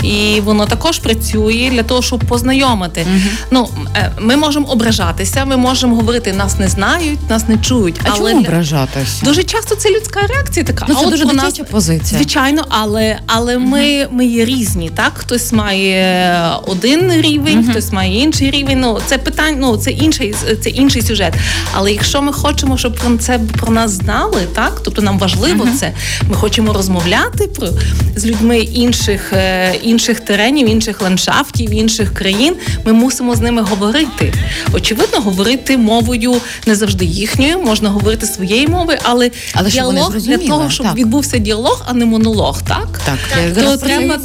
І 0.03 0.41
воно 0.41 0.65
також 0.65 0.99
працює 0.99 1.69
для 1.73 1.83
того, 1.83 2.01
щоб 2.01 2.19
познайомити. 2.19 3.05
Ну 3.51 3.69
е, 3.95 4.11
ми 4.21 4.35
можемо 4.35 4.67
ображатися, 4.67 5.45
ми 5.45 5.57
можемо 5.57 5.95
говорити, 5.95 6.33
нас 6.33 6.59
не 6.59 6.67
знають, 6.67 7.19
нас 7.29 7.47
не 7.47 7.57
чують. 7.57 7.95
А 8.03 8.09
але 8.09 8.31
чому 8.31 8.45
ображатися? 8.45 9.25
дуже 9.25 9.43
часто 9.43 9.75
це 9.75 9.89
людська 9.89 10.19
реакція 10.29 10.65
така. 10.65 10.85
Ну, 10.89 10.95
а 10.97 10.99
це 10.99 11.05
от 11.05 11.11
дуже 11.11 11.25
вона- 11.25 11.43
дитяча 11.43 11.63
позиція. 11.63 12.19
Звичайно, 12.19 12.65
але, 12.69 13.19
але 13.27 13.57
ми, 13.57 14.07
ми 14.11 14.25
є 14.25 14.45
різні. 14.45 14.91
Так, 14.95 15.11
хтось 15.15 15.53
має 15.53 16.35
один 16.67 17.11
рівень, 17.11 17.67
хтось 17.69 17.91
має 17.91 18.21
інший 18.21 18.51
рівень. 18.51 18.79
Ну 18.79 18.99
це 19.05 19.17
питання, 19.17 19.57
ну 19.59 19.77
це 19.77 19.91
інший, 19.91 20.35
це 20.61 20.69
інший 20.69 21.01
сюжет. 21.01 21.33
Але 21.73 21.91
якщо 21.91 22.21
ми 22.21 22.33
хочемо, 22.33 22.77
щоб 22.77 22.95
про 22.95 23.17
це 23.17 23.39
про 23.57 23.71
нас 23.73 23.91
знали, 23.91 24.47
так 24.55 24.81
тобто 24.83 25.01
нам 25.01 25.19
важливо 25.19 25.67
це. 25.79 25.93
Ми 26.29 26.35
хочемо 26.35 26.73
розмовляти 26.73 27.47
про 27.47 27.67
з 28.15 28.25
людьми 28.25 28.59
інших, 28.59 29.33
е, 29.33 29.75
інших 29.83 30.19
теренів, 30.19 30.69
інших 30.69 31.01
ландшафтів, 31.01 31.69
інших 31.73 32.13
країн. 32.13 32.55
Ми 32.85 32.93
мусимо 32.93 33.35
з 33.35 33.39
ними 33.39 33.61
говорити. 33.61 34.08
Очевидно, 34.73 35.19
говорити 35.19 35.77
мовою 35.77 36.35
не 36.67 36.75
завжди 36.75 37.05
їхньою, 37.05 37.59
можна 37.59 37.89
говорити 37.89 38.25
своєю 38.25 38.69
мовою, 38.69 38.97
але, 39.03 39.31
Але 39.53 39.69
діалог 39.69 40.17
для 40.17 40.37
того, 40.37 40.69
щоб 40.69 40.85
так. 40.85 40.95
відбувся 40.95 41.37
діалог, 41.37 41.85
а 41.87 41.93
не 41.93 42.05
монолог, 42.05 42.61
так? 42.61 43.01
Так, 43.05 43.17
Так, 43.29 43.55
то 43.55 43.77
так. 43.77 43.79
треба 43.79 44.17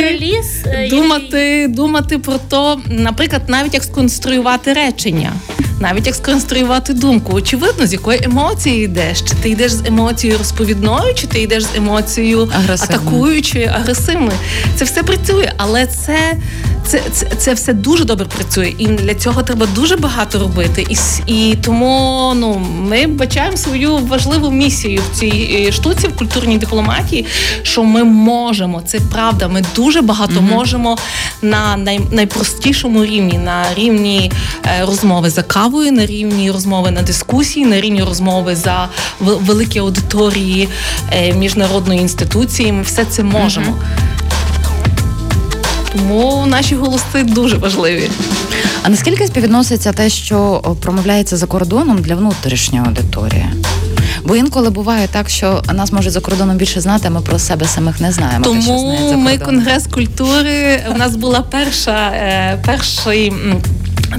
реліз 0.00 0.46
е, 0.66 0.88
думати, 0.90 1.66
думати 1.68 2.18
про 2.18 2.38
то, 2.48 2.80
наприклад, 2.86 3.42
навіть 3.48 3.74
як 3.74 3.84
сконструювати 3.84 4.72
речення. 4.72 5.32
Навіть 5.80 6.06
як 6.06 6.14
сконструювати 6.14 6.92
думку, 6.92 7.32
очевидно, 7.34 7.86
з 7.86 7.92
якої 7.92 8.20
емоції 8.22 8.84
йдеш. 8.84 9.22
Чи 9.22 9.34
ти 9.34 9.50
йдеш 9.50 9.72
з 9.72 9.86
емоцією 9.86 10.38
розповідною, 10.38 11.14
чи 11.14 11.26
ти 11.26 11.42
йдеш 11.42 11.62
з 11.62 11.76
емоцією 11.76 12.48
Агресивною. 12.54 13.00
атакуючою, 13.00 13.70
агресивною. 13.74 14.38
Це 14.76 14.84
все 14.84 15.02
працює, 15.02 15.52
але 15.56 15.86
це, 15.86 16.36
це, 16.86 17.02
це, 17.12 17.26
це 17.26 17.54
все 17.54 17.72
дуже 17.72 18.04
добре 18.04 18.26
працює. 18.26 18.74
І 18.78 18.86
для 18.86 19.14
цього 19.14 19.42
треба 19.42 19.66
дуже 19.74 19.96
багато 19.96 20.38
робити. 20.38 20.86
І, 20.88 20.96
і 21.26 21.56
тому 21.56 22.32
ну, 22.36 22.66
ми 22.80 23.06
бачаємо 23.06 23.56
свою 23.56 23.96
важливу 23.96 24.50
місію 24.50 25.02
в 25.12 25.18
цій 25.18 25.66
е, 25.68 25.72
штуці, 25.72 26.08
в 26.08 26.16
культурній 26.16 26.58
дипломатії, 26.58 27.26
що 27.62 27.84
ми 27.84 28.04
можемо, 28.04 28.82
це 28.86 29.00
правда, 29.12 29.48
ми 29.48 29.62
дуже 29.76 30.02
багато 30.02 30.40
можемо 30.40 30.98
на 31.42 31.76
най, 31.76 32.00
найпростішому 32.10 33.04
рівні, 33.04 33.38
на 33.38 33.64
рівні 33.74 34.32
е, 34.66 34.84
розмови 34.86 35.30
за 35.30 35.42
кавою, 35.42 35.69
на 35.78 36.06
рівні 36.06 36.50
розмови 36.50 36.90
на 36.90 37.02
дискусії, 37.02 37.66
на 37.66 37.80
рівні 37.80 38.02
розмови 38.02 38.56
за 38.56 38.88
великі 39.20 39.80
аудиторії 39.80 40.68
е, 41.12 41.32
міжнародної 41.32 42.00
інституції. 42.00 42.72
Ми 42.72 42.82
все 42.82 43.04
це 43.04 43.22
можемо. 43.22 43.76
Тому 45.92 46.44
наші 46.46 46.74
голоси 46.74 47.22
дуже 47.22 47.56
важливі. 47.56 48.10
А 48.82 48.88
наскільки 48.88 49.26
співвідноситься 49.26 49.92
те, 49.92 50.08
що 50.10 50.62
промовляється 50.82 51.36
за 51.36 51.46
кордоном 51.46 51.98
для 52.02 52.14
внутрішньої 52.14 52.84
аудиторії? 52.86 53.46
Бо 54.24 54.36
інколи 54.36 54.70
буває 54.70 55.08
так, 55.08 55.28
що 55.30 55.62
нас 55.72 55.92
можуть 55.92 56.12
за 56.12 56.20
кордоном 56.20 56.56
більше 56.56 56.80
знати, 56.80 57.04
а 57.06 57.10
ми 57.10 57.20
про 57.20 57.38
себе 57.38 57.66
самих 57.66 58.00
не 58.00 58.12
знаємо. 58.12 58.44
те, 58.44 58.60
що 58.62 58.70
Тому 58.70 59.16
ми 59.16 59.38
кордоном. 59.38 59.38
конгрес 59.38 59.86
культури. 59.86 60.80
У 60.94 60.98
нас 60.98 61.16
була 61.16 61.40
перша 61.50 62.10
е, 62.14 62.62
перший. 62.66 63.32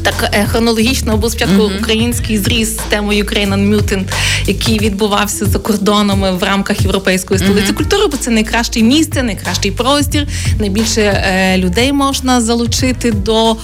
Так 0.03 0.29
е, 0.33 0.45
хронологічно 0.45 1.17
був 1.17 1.31
спочатку 1.31 1.71
український 1.79 2.37
зріз 2.37 2.75
з 2.77 2.79
темою 2.79 3.23
Ukraine 3.23 3.53
Unmuted, 3.53 4.03
який 4.51 4.79
відбувався 4.79 5.45
за 5.45 5.59
кордонами 5.59 6.31
в 6.31 6.43
рамках 6.43 6.81
європейської 6.81 7.39
столиці 7.39 7.73
культури, 7.73 8.03
бо 8.11 8.17
це 8.17 8.31
найкраще 8.31 8.81
місце, 8.81 9.23
найкращий 9.23 9.71
простір. 9.71 10.27
Найбільше 10.59 11.01
е, 11.01 11.57
людей 11.57 11.93
можна 11.93 12.41
залучити 12.41 13.11
до 13.11 13.51
е, 13.51 13.55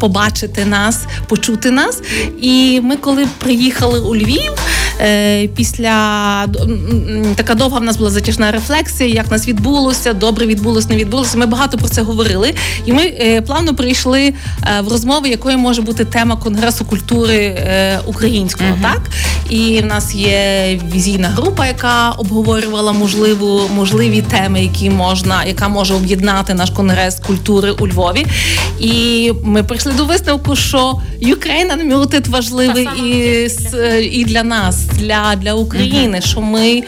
побачити 0.00 0.64
нас, 0.64 1.02
почути 1.28 1.70
нас. 1.70 2.02
І 2.42 2.80
ми, 2.80 2.96
коли 2.96 3.26
приїхали 3.38 4.00
у 4.00 4.16
Львів, 4.16 4.52
е, 5.00 5.48
після 5.48 6.46
така 7.34 7.54
довга 7.54 7.78
в 7.78 7.82
нас 7.82 7.96
була 7.96 8.10
затяжна 8.10 8.50
рефлексія, 8.50 9.14
як 9.14 9.30
нас 9.30 9.48
відбулося, 9.48 10.12
добре 10.12 10.46
відбулося, 10.46 10.88
не 10.88 10.96
відбулося. 10.96 11.38
Ми 11.38 11.46
багато 11.46 11.78
про 11.78 11.88
це 11.88 12.02
говорили, 12.02 12.54
і 12.86 12.92
ми 12.92 13.02
е, 13.02 13.42
плавно 13.42 13.74
прийшли 13.74 14.22
е, 14.22 14.80
в 14.80 14.88
розмови, 14.88 15.28
якою 15.28 15.58
може 15.58 15.82
бути 15.82 16.04
тема 16.04 16.36
конгресу 16.36 16.84
культури 16.84 17.58
українського. 18.06 18.70
Так 18.82 19.00
і 19.50 19.80
в 19.80 19.86
нас 19.86 20.14
є 20.20 20.78
візійна 20.94 21.28
група, 21.28 21.66
яка 21.66 22.10
обговорювала 22.10 22.92
можливу 22.92 23.68
можливі 23.74 24.22
теми, 24.22 24.62
які 24.62 24.90
можна, 24.90 25.44
яка 25.44 25.68
може 25.68 25.94
об'єднати 25.94 26.54
наш 26.54 26.70
конгрес 26.70 27.20
культури 27.20 27.70
у 27.70 27.88
Львові. 27.88 28.26
І 28.80 29.32
ми 29.44 29.62
прийшли 29.62 29.92
до 29.92 30.04
висновку, 30.04 30.56
що 30.56 31.00
Ukraine 31.22 31.76
Unmuted 31.76 32.30
важливий 32.30 32.88
і, 33.04 33.48
і 34.20 34.24
для 34.24 34.42
нас, 34.42 34.76
для, 34.86 35.34
для 35.36 35.54
України, 35.54 36.20
що 36.20 36.40
ми 36.40 36.82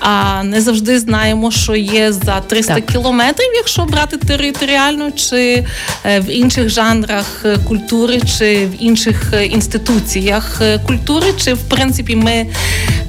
а, 0.00 0.42
не 0.42 0.60
завжди 0.60 0.98
знаємо, 0.98 1.50
що 1.50 1.76
є 1.76 2.12
за 2.12 2.40
300 2.40 2.74
Так. 2.74 2.86
кілометрів, 2.86 3.48
якщо 3.54 3.84
брати 3.84 4.16
територіально, 4.16 5.10
чи 5.10 5.64
е, 6.04 6.20
в 6.20 6.30
інших 6.30 6.68
жанрах 6.68 7.42
е, 7.44 7.58
культури, 7.68 8.20
чи 8.38 8.66
в 8.66 8.82
інших 8.82 9.32
е, 9.32 9.46
інституціях 9.46 10.62
культури, 10.86 11.26
чи 11.44 11.54
в 11.54 11.58
принципі 11.68 12.16
ми. 12.16 12.46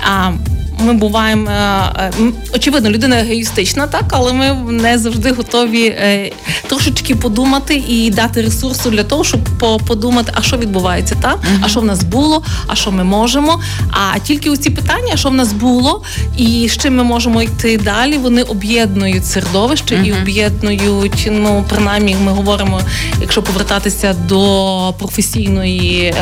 А, 0.07 0.35
ми 0.79 0.93
буваємо 0.93 1.49
е, 1.49 2.11
е, 2.19 2.31
очевидно, 2.55 2.89
людина 2.89 3.19
егоїстична, 3.19 3.87
так 3.87 4.03
але 4.09 4.33
ми 4.33 4.53
не 4.71 4.97
завжди 4.97 5.31
готові 5.31 5.85
е, 5.85 6.31
трошечки 6.67 7.15
подумати 7.15 7.83
і 7.87 8.09
дати 8.09 8.41
ресурсу 8.41 8.89
для 8.89 9.03
того, 9.03 9.23
щоб 9.23 9.39
подумати, 9.87 10.31
а 10.35 10.41
що 10.41 10.57
відбувається, 10.57 11.15
так 11.21 11.37
uh-huh. 11.37 11.59
а 11.61 11.67
що 11.67 11.79
в 11.79 11.85
нас 11.85 12.03
було, 12.03 12.43
а 12.67 12.75
що 12.75 12.91
ми 12.91 13.03
можемо. 13.03 13.59
А 13.91 14.19
тільки 14.19 14.49
у 14.49 14.57
ці 14.57 14.69
питання, 14.69 15.17
що 15.17 15.29
в 15.29 15.33
нас 15.33 15.53
було, 15.53 16.01
і 16.37 16.69
з 16.69 16.77
чим 16.77 16.95
ми 16.95 17.03
можемо 17.03 17.41
йти 17.41 17.77
далі, 17.77 18.17
вони 18.17 18.43
об'єднують 18.43 19.25
середовище 19.25 19.95
uh-huh. 19.95 20.05
і 20.05 20.13
об'єднують. 20.13 21.29
Ну 21.31 21.65
принаймні, 21.69 22.15
ми 22.25 22.31
говоримо, 22.31 22.81
якщо 23.21 23.43
повертатися 23.43 24.15
до 24.27 24.93
професійної 24.99 26.13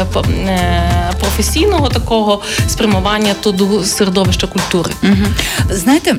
професійного 1.20 1.90
такого 1.90 2.42
спрямування, 2.68 3.34
то 3.42 3.52
до 3.52 3.84
середовища 3.84 4.43
культури. 4.48 4.92
Угу. 5.04 5.26
Знаєте, 5.70 6.16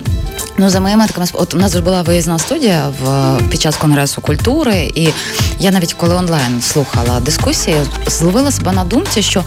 ну 0.59 0.71
за 0.71 0.81
моїми 0.81 1.07
такими 1.07 1.27
от 1.33 1.55
у 1.55 1.59
нас 1.59 1.73
ж 1.73 1.81
була 1.81 2.03
виїзна 2.03 2.39
студія 2.39 2.93
в 3.03 3.39
під 3.51 3.63
час 3.63 3.77
конгресу 3.77 4.21
культури, 4.21 4.93
і 4.95 5.09
я 5.59 5.71
навіть 5.71 5.95
коли 5.95 6.15
онлайн 6.15 6.63
слухала 6.63 7.21
дискусії, 7.21 7.77
зловила 8.07 8.51
себе 8.51 8.73
на 8.73 8.85
думці, 8.85 9.23
що, 9.23 9.45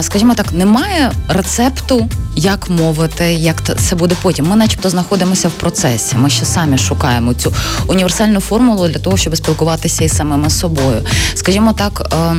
скажімо 0.00 0.34
так, 0.34 0.52
немає 0.52 1.12
рецепту. 1.28 2.08
Як 2.38 2.70
мовити, 2.70 3.24
як 3.24 3.62
це 3.78 3.96
буде 3.96 4.14
потім? 4.22 4.46
Ми, 4.48 4.56
начебто, 4.56 4.90
знаходимося 4.90 5.48
в 5.48 5.50
процесі. 5.50 6.16
Ми 6.16 6.30
ще 6.30 6.44
самі 6.44 6.78
шукаємо 6.78 7.34
цю 7.34 7.52
універсальну 7.86 8.40
формулу 8.40 8.88
для 8.88 8.98
того, 8.98 9.16
щоб 9.16 9.36
спілкуватися 9.36 10.04
із 10.04 10.16
самими 10.16 10.50
собою. 10.50 11.02
Скажімо 11.34 11.72
так, 11.72 12.14
е, 12.14 12.36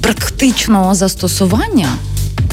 практичного 0.00 0.94
застосування 0.94 1.88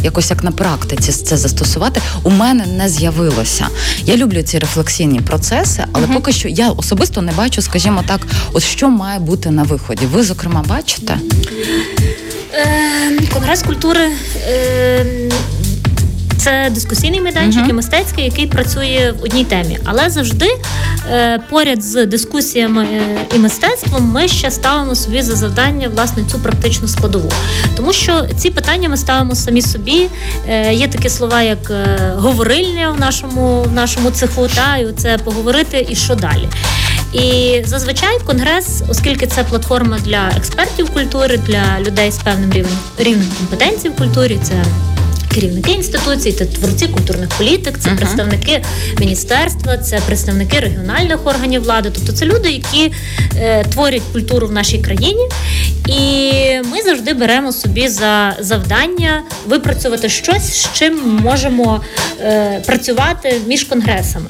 якось 0.04 0.30
як 0.30 0.44
на 0.44 0.52
практиці 0.52 1.12
це 1.12 1.38
застосувати, 1.38 2.02
у 2.24 2.30
мене 2.30 2.66
не 2.66 2.90
з'явилося. 2.90 3.68
Я 4.06 4.18
люблю 4.18 4.42
ці 4.42 4.60
рефлексійні 4.60 5.20
процеси, 5.22 5.84
але 5.94 6.06
uh 6.06 6.14
поки 6.14 6.32
що 6.32 6.48
я 6.48 6.70
особисто 6.70 7.22
не 7.22 7.32
бачу, 7.32 7.62
скажімо 7.62 8.04
так, 8.08 8.22
от 8.54 8.64
що 8.64 8.90
має 8.90 9.20
бути 9.20 9.52
на 9.52 9.64
виході. 9.64 10.06
Ви, 10.06 10.24
зокрема, 10.24 10.64
бачите? 10.68 11.18
Е, 12.54 13.28
Конгрес 13.34 13.64
культури. 13.64 14.12
Е, 14.48 15.30
це 16.40 16.70
дискусійний 16.72 17.22
майданчик 17.22 17.64
uh-huh. 17.64 17.70
і 17.70 17.74
мистецький, 17.74 18.24
який 18.24 18.48
працює 18.48 19.14
в 19.20 19.24
одній 19.24 19.46
темі. 19.46 19.80
Але 19.86 20.10
завжди 20.10 20.48
е, 21.12 21.40
поряд 21.50 21.84
з 21.84 22.06
дискусіями 22.06 22.84
е, 22.84 23.02
і 23.36 23.40
мистецтвом 23.40 24.04
ми 24.04 24.28
ще 24.28 24.52
ставимо 24.52 24.96
собі 24.96 25.22
за 25.22 25.36
завдання 25.36 25.88
власне 25.88 26.24
цю 26.32 26.40
практичну 26.40 26.88
складову. 26.88 27.32
Тому 27.76 27.94
що 27.94 28.26
ці 28.38 28.50
питання 28.50 28.90
ми 28.90 28.98
ставимо 28.98 29.36
самі 29.36 29.62
собі. 29.62 30.10
Е, 30.48 30.74
Є 30.74 30.88
такі 30.88 31.10
слова, 31.10 31.42
як 31.42 31.72
е, 31.72 32.14
говорильня 32.16 32.92
в 32.92 33.00
нашому 33.00 33.62
в 33.62 33.72
нашому 33.72 34.12
цеху, 34.12 34.48
та 34.48 34.78
і 34.78 34.94
це 34.98 35.18
поговорити 35.18 35.88
і 35.90 35.96
що 35.96 36.16
далі. 36.16 36.50
І 37.14 37.62
зазвичай 37.66 38.20
конгрес, 38.26 38.84
оскільки 38.90 39.28
це 39.28 39.44
платформа 39.44 40.00
для 40.00 40.32
експертів 40.38 40.90
культури, 40.90 41.40
для 41.48 41.80
людей 41.80 42.12
з 42.12 42.18
певним 42.18 42.54
рівнем 42.54 42.78
рівнем 42.98 43.28
компетенції 43.38 43.94
в 43.94 43.96
культурі, 43.96 44.40
це 44.44 44.54
керівники 45.34 45.72
інституцій, 45.72 46.32
це 46.32 46.46
творці 46.46 46.88
культурних 46.88 47.30
політик, 47.30 47.78
це 47.80 47.90
uh-huh. 47.90 47.98
представники 47.98 48.64
міністерства, 49.00 49.78
це 49.78 50.00
представники 50.00 50.60
регіональних 50.60 51.28
органів 51.28 51.64
влади. 51.64 51.92
Тобто 51.96 52.12
це 52.12 52.26
люди, 52.26 52.52
які 52.52 52.92
е, 53.38 53.64
творять 53.64 54.02
культуру 54.14 54.48
в 54.48 54.52
нашій 54.52 54.78
країні, 54.80 55.30
і 55.88 56.32
ми 56.72 56.82
завжди 56.86 57.14
беремо 57.14 57.52
собі 57.52 57.88
за 57.88 58.36
завдання 58.40 59.24
випрацювати 59.48 60.10
щось, 60.10 60.54
з 60.54 60.70
чим 60.74 61.20
можемо 61.24 61.82
е, 62.22 62.62
працювати 62.66 63.36
між 63.48 63.64
конгресами. 63.64 64.26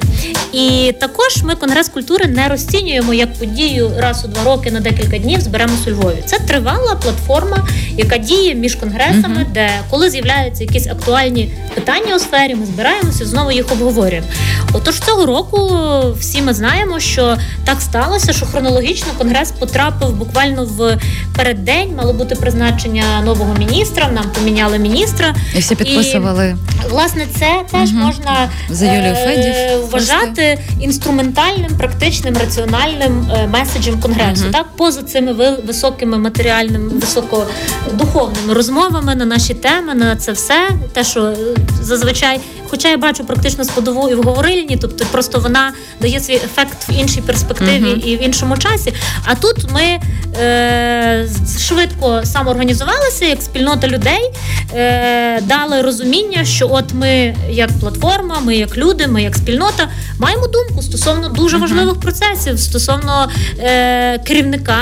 І 0.52 0.94
також 1.00 1.42
ми 1.42 1.54
конгрес 1.54 1.88
культури 1.88 2.26
не 2.26 2.48
розцінюємо 2.48 3.14
як 3.14 3.34
подію 3.34 3.92
раз 3.98 4.24
у 4.24 4.28
два 4.28 4.44
роки 4.44 4.70
на 4.70 4.80
декілька 4.80 5.18
днів 5.18 5.40
зберемося 5.40 5.82
у 5.86 5.90
Львові. 5.90 6.22
Це 6.26 6.38
тривала 6.38 6.94
платформа, 6.94 7.68
яка 7.96 8.18
діє 8.18 8.54
між 8.54 8.74
конгресами, 8.74 9.36
uh-huh. 9.40 9.52
де 9.52 9.70
коли 9.90 10.10
з'являються 10.10 10.64
якісь 10.64 10.86
актуальні 10.90 11.52
питання 11.74 12.16
у 12.16 12.18
сфері, 12.18 12.54
ми 12.54 12.66
збираємося 12.66 13.26
знову 13.26 13.50
їх 13.50 13.72
обговорюємо. 13.72 14.26
Отож, 14.72 15.00
цього 15.00 15.26
року 15.26 15.70
всі 16.18 16.42
ми 16.42 16.54
знаємо, 16.54 17.00
що 17.00 17.36
так 17.64 17.80
сталося, 17.80 18.32
що 18.32 18.46
хронологічно 18.46 19.12
конгрес 19.18 19.50
потрапив 19.52 20.12
буквально 20.12 20.64
в 20.64 20.98
переддень, 21.36 21.94
мало 21.96 22.12
бути 22.12 22.34
призначення 22.34 23.20
нового 23.24 23.54
міністра. 23.54 24.08
Нам 24.14 24.24
поміняли 24.34 24.78
міністра, 24.78 25.34
і 25.54 25.58
всі 25.58 25.74
підписували. 25.74 26.56
І, 26.86 26.90
власне, 26.90 27.26
це 27.38 27.62
теж 27.72 27.90
угу. 27.92 27.98
можна 27.98 28.48
За 28.68 28.86
Юлію 28.86 29.14
е, 29.16 29.24
Федів, 29.24 29.90
вважати 29.90 30.58
інструментальним, 30.80 31.76
практичним, 31.78 32.36
раціональним 32.36 33.30
е, 33.34 33.46
меседжем 33.46 34.00
конгресу. 34.00 34.42
Угу. 34.44 34.52
Так, 34.52 34.66
поза 34.76 35.02
цими 35.02 35.32
високими 35.66 36.18
матеріальними, 36.18 36.88
високодуховними 36.88 38.54
розмовами 38.54 39.14
на 39.14 39.24
наші 39.24 39.54
теми, 39.54 39.94
на 39.94 40.16
це 40.16 40.32
все 40.32 40.68
те, 40.92 41.04
що 41.04 41.26
е, 41.26 41.36
зазвичай, 41.82 42.40
хоча 42.70 42.88
я 42.88 42.96
бачу 42.96 43.24
практично 43.24 43.64
складову 43.64 44.08
і 44.08 44.14
в 44.14 44.22
говорильні, 44.22 44.78
тобто 44.80 45.04
просто 45.04 45.40
вона 45.40 45.72
дає 46.00 46.20
свій 46.20 46.34
ефект 46.34 46.88
в 46.88 46.92
іншій 46.92 47.20
перспективі 47.20 47.84
uh-huh. 47.84 48.04
і 48.04 48.16
в 48.16 48.22
іншому 48.22 48.56
часі. 48.56 48.92
А 49.24 49.34
тут 49.34 49.56
ми 49.72 50.00
е, 50.40 51.28
швидко 51.58 52.20
самоорганізувалися 52.24 53.24
як 53.24 53.42
спільнота 53.42 53.88
людей, 53.88 54.30
е, 54.74 55.40
дали 55.40 55.82
розуміння, 55.82 56.44
що 56.44 56.68
от 56.72 56.94
ми 56.94 57.34
як 57.50 57.70
платформа, 57.80 58.40
ми 58.40 58.56
як 58.56 58.78
люди, 58.78 59.06
ми 59.06 59.22
як 59.22 59.36
спільнота 59.36 59.88
маємо 60.18 60.46
думку 60.46 60.82
стосовно 60.82 61.28
дуже 61.28 61.56
uh-huh. 61.56 61.60
важливих 61.60 62.00
процесів 62.00 62.58
стосовно 62.60 63.28
е, 63.58 64.18
керівника 64.18 64.76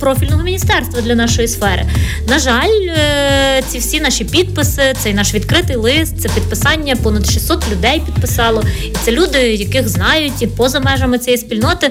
профільного 0.00 0.42
міністерства 0.42 1.00
для 1.00 1.14
нашої 1.14 1.48
сфери. 1.48 1.86
На 2.28 2.38
жаль, 2.38 2.86
е, 2.86 3.62
ці 3.68 3.78
всі 3.78 4.00
наші 4.00 4.24
підписи 4.24 4.82
цей 4.98 5.14
наш 5.14 5.34
відкритий 5.34 5.76
лист, 5.76 6.20
це 6.20 6.28
підписання 6.28 6.96
понад 6.96 7.19
600 7.24 7.70
людей 7.72 8.02
підписало. 8.06 8.64
І 8.84 8.94
це 9.04 9.12
люди, 9.12 9.38
яких 9.38 9.88
знають 9.88 10.42
і 10.42 10.46
поза 10.46 10.80
межами 10.80 11.18
цієї 11.18 11.38
спільноти. 11.38 11.90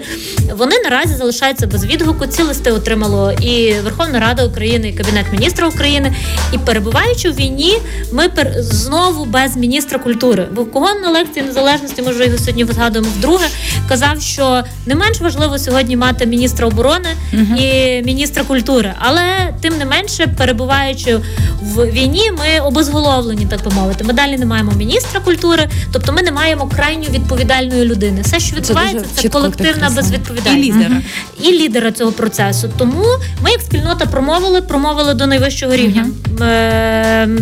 Вони 0.57 0.75
наразі 0.83 1.15
залишаються 1.15 1.67
без 1.67 1.85
відгуку. 1.85 2.27
Ці 2.27 2.43
листи 2.43 2.71
отримало 2.71 3.31
і 3.31 3.73
Верховна 3.73 4.19
Рада 4.19 4.45
України, 4.45 4.89
і 4.89 4.93
Кабінет 4.93 5.25
міністра 5.31 5.67
України. 5.67 6.13
І 6.53 6.57
перебуваючи 6.57 7.29
в 7.29 7.35
війні, 7.35 7.77
ми 8.11 8.29
пер... 8.29 8.53
знову 8.59 9.25
без 9.25 9.57
міністра 9.57 9.99
культури. 9.99 10.47
Бо 10.51 10.65
кого 10.65 10.93
на 10.93 11.09
лекції 11.09 11.45
незалежності, 11.45 12.01
ми 12.01 12.11
вже 12.11 12.25
його 12.25 12.37
сьогодні 12.37 12.65
згадуємо 12.65 13.11
вдруге, 13.17 13.45
казав, 13.89 14.21
що 14.21 14.63
не 14.85 14.95
менш 14.95 15.21
важливо 15.21 15.59
сьогодні 15.59 15.97
мати 15.97 16.25
міністра 16.25 16.67
оборони 16.67 17.09
uh 17.33 17.55
і 17.59 18.01
міністра 18.03 18.43
культури, 18.43 18.93
але 18.99 19.21
тим 19.61 19.77
не 19.77 19.85
менше, 19.85 20.27
перебуваючи 20.37 21.19
в 21.61 21.85
війні, 21.85 22.31
ми 22.31 22.59
обов'язково 22.59 22.79
обезголовлені, 22.79 23.45
так 23.45 23.63
би 23.63 23.71
мовити. 23.71 24.03
Ми 24.03 24.13
далі 24.13 24.37
не 24.37 24.45
маємо 24.45 24.71
міністра 24.71 25.18
культури, 25.19 25.69
тобто 25.91 26.13
ми 26.13 26.21
не 26.21 26.31
маємо 26.31 26.71
крайньо 26.75 27.07
відповідальної 27.09 27.85
людини. 27.85 28.21
Все, 28.21 28.39
що 28.39 28.55
відбувається, 28.55 29.05
це, 29.15 29.21
це 29.21 29.29
колективна 29.29 29.89
безвідповідальність 29.89 30.69
і 30.69 30.73
лідера 30.73 31.01
і 31.41 31.51
лідера 31.51 31.91
цього 31.91 32.11
процесу. 32.11 32.69
Тому 32.77 33.05
ми, 33.43 33.51
як 33.51 33.61
спільнота, 33.61 34.05
промовили, 34.05 34.61
промовили 34.61 35.13
до 35.13 35.27
найвищого 35.27 35.75
рівня. 35.75 36.07
Uh-huh. 36.35 37.39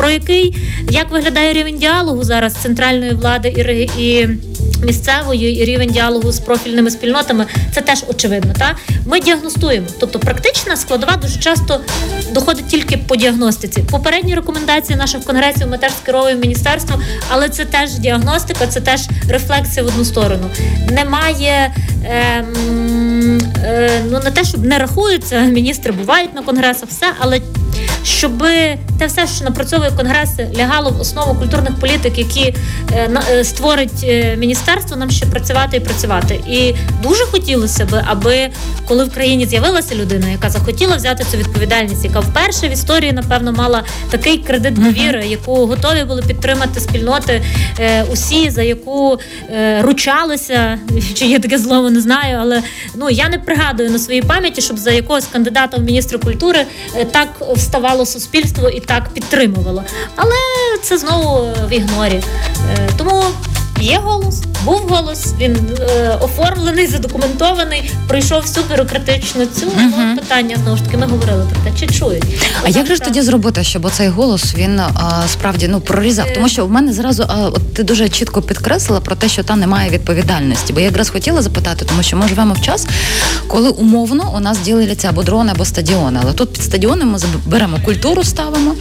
Про 0.00 0.10
який 0.10 0.56
як 0.90 1.10
виглядає 1.10 1.52
рівень 1.52 1.78
діалогу 1.78 2.24
зараз 2.24 2.54
центральної 2.54 3.12
влади 3.12 3.48
і 3.48 4.02
і 4.02 4.28
місцевої 4.84 5.62
і 5.62 5.64
рівень 5.64 5.90
діалогу 5.90 6.32
з 6.32 6.38
профільними 6.38 6.90
спільнотами, 6.90 7.46
це 7.74 7.80
теж 7.80 8.04
очевидно. 8.08 8.52
Та 8.58 8.76
ми 9.06 9.20
діагностуємо, 9.20 9.86
тобто 9.98 10.18
практична 10.18 10.76
складова 10.76 11.16
дуже 11.16 11.38
часто 11.38 11.80
доходить 12.32 12.66
тільки 12.66 12.96
по 12.96 13.16
діагностиці. 13.16 13.82
Попередні 13.90 14.34
рекомендації 14.34 14.96
наших 14.96 15.24
конгресів 15.24 15.68
ми 15.68 15.78
теж 15.78 15.92
скеровуємо 16.02 16.40
міністерство, 16.40 17.00
але 17.28 17.48
це 17.48 17.64
теж 17.64 17.94
діагностика, 17.94 18.66
це 18.66 18.80
теж 18.80 19.00
рефлексія 19.28 19.82
в 19.84 19.88
одну 19.88 20.04
сторону. 20.04 20.50
Немає 20.90 21.74
е, 22.04 22.44
е, 23.64 23.90
ну 24.10 24.20
не 24.24 24.30
те, 24.30 24.44
щоб 24.44 24.64
не 24.64 24.78
рахуються, 24.78 25.40
міністри 25.40 25.92
бувають 25.92 26.34
на 26.34 26.42
конгресах, 26.42 26.88
все, 26.88 27.06
але 27.18 27.40
щоб 28.04 28.42
те 29.00 29.06
все, 29.06 29.26
що 29.26 29.44
напрацьовує 29.44 29.90
конгрес, 29.90 30.30
лягало 30.58 30.90
в 30.90 31.00
основу 31.00 31.34
культурних 31.34 31.80
політик, 31.80 32.18
які 32.18 32.54
е, 32.92 33.10
е, 33.30 33.44
створить 33.44 34.04
е, 34.04 34.36
міністерство, 34.36 34.96
нам 34.96 35.10
ще 35.10 35.26
працювати 35.26 35.76
і 35.76 35.80
працювати. 35.80 36.40
І 36.48 36.74
дуже 37.02 37.24
хотілося 37.24 37.86
б, 37.86 38.04
аби 38.06 38.48
коли 38.88 39.04
в 39.04 39.14
країні 39.14 39.46
з'явилася 39.46 39.94
людина, 39.94 40.28
яка 40.28 40.50
захотіла 40.50 40.96
взяти 40.96 41.24
цю 41.30 41.36
відповідальність, 41.36 42.04
яка 42.04 42.20
вперше 42.20 42.68
в 42.68 42.72
історії, 42.72 43.12
напевно, 43.12 43.52
мала 43.52 43.82
такий 44.10 44.38
кредит 44.38 44.74
довіри, 44.74 45.26
яку 45.26 45.66
готові 45.66 46.04
були 46.04 46.22
підтримати 46.22 46.80
спільноти 46.80 47.42
усі, 48.12 48.50
за 48.50 48.62
яку 48.62 49.18
ручалися, 49.80 50.78
чи 51.14 51.26
є 51.26 51.38
таке 51.38 51.58
слово, 51.58 51.90
не 51.90 52.00
знаю, 52.00 52.38
але 52.40 52.62
ну 52.94 53.10
я 53.10 53.28
не 53.28 53.38
пригадую 53.38 53.90
на 53.90 53.98
своїй 53.98 54.22
пам'яті, 54.22 54.60
щоб 54.60 54.78
за 54.78 54.90
якогось 54.90 55.26
кандидата 55.32 55.76
в 55.76 55.82
міністра 55.82 56.18
культури 56.18 56.66
так 57.12 57.28
вставало 57.70 58.06
суспільство 58.06 58.68
і 58.68 58.80
так 58.80 59.08
підтримувало. 59.08 59.84
Але 60.16 60.34
це 60.82 60.98
знову 60.98 61.48
в 61.68 61.72
ігнорі. 61.72 62.22
Е, 62.78 62.88
Тому 62.96 63.22
є 63.80 64.00
голос, 64.04 64.42
був 64.64 64.80
голос, 64.88 65.34
він 65.40 65.56
е, 65.80 66.18
оформлений, 66.20 66.86
задокументований, 66.86 67.90
пройшов 68.08 68.42
всю 68.42 68.66
бюрократичну 68.66 69.46
цю 69.46 69.66
Мгм. 69.66 70.12
От 70.12 70.20
питання 70.20 70.56
знову 70.62 70.76
ж 70.76 70.84
таки. 70.84 70.96
Ми 70.96 71.06
говорили 71.06 71.46
про 71.50 71.70
те, 71.70 71.78
чи 71.80 71.94
чують. 71.94 72.24
А 72.62 72.68
як 72.68 72.86
же 72.86 72.94
ж 72.94 73.02
тоді 73.02 73.22
зробити, 73.22 73.64
щоб 73.64 73.84
оцей 73.84 74.08
голос 74.08 74.54
він 74.54 74.80
а, 74.80 75.22
справді 75.28 75.68
ну 75.68 75.80
прорізав? 75.80 76.26
Тому 76.34 76.48
що 76.48 76.66
в 76.66 76.70
мене 76.70 76.92
зразу 76.92 77.24
а, 77.28 77.48
от 77.48 77.74
ти 77.74 77.82
дуже 77.82 78.08
чітко 78.08 78.42
підкреслила 78.42 79.00
про 79.00 79.16
те, 79.16 79.28
що 79.28 79.42
там 79.42 79.60
немає 79.60 79.90
відповідальності. 79.90 80.72
Бо 80.72 80.80
я 80.80 80.86
якраз 80.86 81.10
хотіла 81.10 81.42
запитати, 81.42 81.84
тому 81.88 82.02
що 82.02 82.16
ми 82.16 82.28
живемо 82.28 82.54
в 82.54 82.60
час, 82.60 82.86
коли 83.48 83.68
умовно 83.68 84.32
у 84.36 84.40
нас 84.40 84.58
діляться 84.58 85.08
або 85.08 85.22
дрони, 85.22 85.52
або 85.54 85.64
стадіони. 85.64 86.20
Але 86.22 86.32
тут 86.32 86.52
під 86.52 86.62
стадіоном 86.62 87.10
ми 87.10 87.18
беремо 87.46 87.78
культуру, 87.84 88.24
ставимо, 88.24 88.74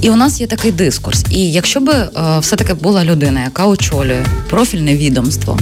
і 0.00 0.10
у 0.10 0.16
нас 0.16 0.40
є 0.40 0.46
такий 0.46 0.72
дискурс. 0.72 1.24
І 1.30 1.52
якщо 1.52 1.80
би 1.80 1.92
е, 1.92 2.08
все-таки 2.40 2.74
була 2.74 3.04
людина, 3.04 3.40
яка 3.44 3.66
очолює 3.66 4.24
профільне 4.48 4.96
відомство, 4.96 5.58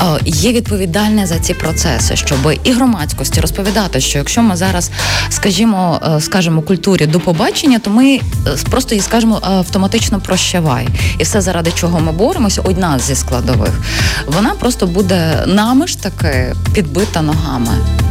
е, 0.00 0.04
є 0.24 0.52
відповідальне 0.52 1.26
за 1.26 1.38
ці 1.38 1.54
процеси, 1.54 2.16
щоб 2.16 2.38
і 2.64 2.72
громадськості 2.72 3.40
розповідати, 3.40 4.00
що 4.00 4.18
якщо 4.18 4.42
ми 4.42 4.56
зараз, 4.56 4.90
скажімо, 5.28 6.00
е, 6.16 6.20
скажемо 6.20 6.62
культурі 6.62 7.06
до 7.06 7.20
побачення, 7.20 7.78
то 7.78 7.90
ми 7.90 8.14
е, 8.14 8.20
просто 8.70 8.94
їй 8.94 9.00
скажемо 9.00 9.38
автоматично 9.42 10.20
прощавай. 10.20 10.88
І 11.18 11.22
все 11.22 11.40
заради 11.40 11.72
чого 11.72 12.00
ми 12.00 12.12
боремося, 12.12 12.62
одна 12.64 12.98
зі 12.98 13.14
складових, 13.14 13.80
вона 14.26 14.50
просто 14.50 14.86
буде 14.86 15.44
нами 15.46 15.86
ж 15.86 16.02
таки 16.02 16.54
підбита 16.74 17.22
ногами. 17.22 18.03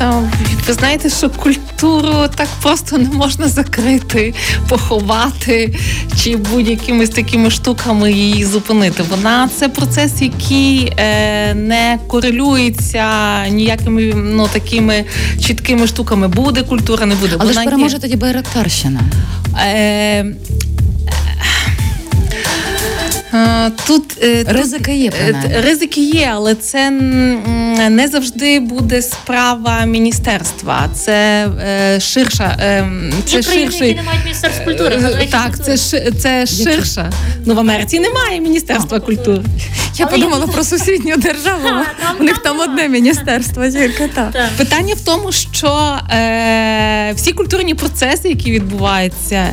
Та 0.00 0.22
ви 0.66 0.72
знаєте, 0.72 1.10
що 1.10 1.30
культуру 1.30 2.14
так 2.34 2.48
просто 2.62 2.98
не 2.98 3.10
можна 3.10 3.48
закрити, 3.48 4.34
поховати 4.68 5.74
чи 6.22 6.36
будь-якими 6.36 7.06
такими 7.06 7.50
штуками 7.50 8.12
її 8.12 8.44
зупинити. 8.44 9.02
Вона 9.10 9.48
це 9.56 9.68
процес, 9.68 10.12
який 10.22 10.92
е, 10.96 11.54
не 11.54 11.98
корелюється 12.06 13.08
ніякими 13.48 14.02
ну 14.14 14.48
такими 14.52 15.04
чіткими 15.46 15.86
штуками. 15.86 16.28
Буде 16.28 16.62
культура, 16.62 17.06
не 17.06 17.14
буде. 17.14 17.36
Але 17.38 17.52
Вона 17.52 17.88
ж 17.88 17.94
є. 17.94 18.00
тоді 18.00 18.16
Байрактарщина. 18.16 19.00
Е, 19.58 20.24
Тут 23.86 24.18
е, 24.22 24.44
Ризики 24.48 24.96
є, 24.96 25.08
Е, 25.08 25.12
принаймні. 25.24 25.60
Ризики 25.60 26.00
є, 26.00 26.30
але 26.34 26.54
це 26.54 26.90
не 27.90 28.08
завжди 28.12 28.60
буде 28.60 29.02
справа 29.02 29.84
міністерства. 29.84 30.88
Це 30.94 31.48
е, 31.64 32.00
ширша. 32.00 32.56
Е, 32.60 32.88
це 33.24 33.36
Є 33.36 33.42
країни, 33.42 33.70
ширший. 33.70 33.88
які 33.88 34.00
не 34.00 34.06
мають 34.06 34.24
міністерства 34.24 34.64
культури. 34.64 34.96
Е, 35.20 35.26
Так, 35.30 35.64
це 35.64 35.76
ш 35.76 36.10
це 36.18 36.46
ширша. 36.46 37.10
Ну 37.46 37.54
в 37.54 37.58
Америці 37.58 38.00
немає 38.00 38.40
міністерства 38.40 39.00
культури. 39.00 39.42
Я 40.00 40.06
Але 40.06 40.16
подумала 40.18 40.44
я- 40.46 40.52
про 40.52 40.64
сусідню 40.64 41.16
державу. 41.16 41.62
Там- 41.62 42.16
У 42.20 42.22
них 42.22 42.38
там 42.38 42.50
там 42.50 42.60
одне 42.70 42.88
міністерство, 42.88 43.68
тільки 43.70 44.08
так. 44.14 44.32
Так. 44.32 44.50
Питання 44.56 44.94
в 44.94 45.00
тому, 45.00 45.32
що 45.32 45.98
е, 46.10 47.12
всі 47.16 47.32
культурні 47.32 47.74
процеси, 47.74 48.28
які 48.28 48.50
відбуваються, 48.50 49.46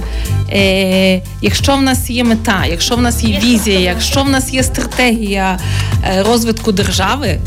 е, 0.53 1.21
якщо 1.41 1.75
в 1.75 1.81
нас 1.81 2.09
є 2.09 2.23
мета, 2.23 2.63
якщо 2.69 2.95
в 2.95 3.01
нас 3.01 3.23
є 3.23 3.29
Є 3.29 3.39
візія, 3.39 3.79
якщо 3.79 4.23
в 4.23 4.29
нас 4.29 4.53
є 4.53 4.63
стратегія 4.63 5.59
е, 6.03 6.23
розвитку 6.23 6.71
держави, 6.71 7.39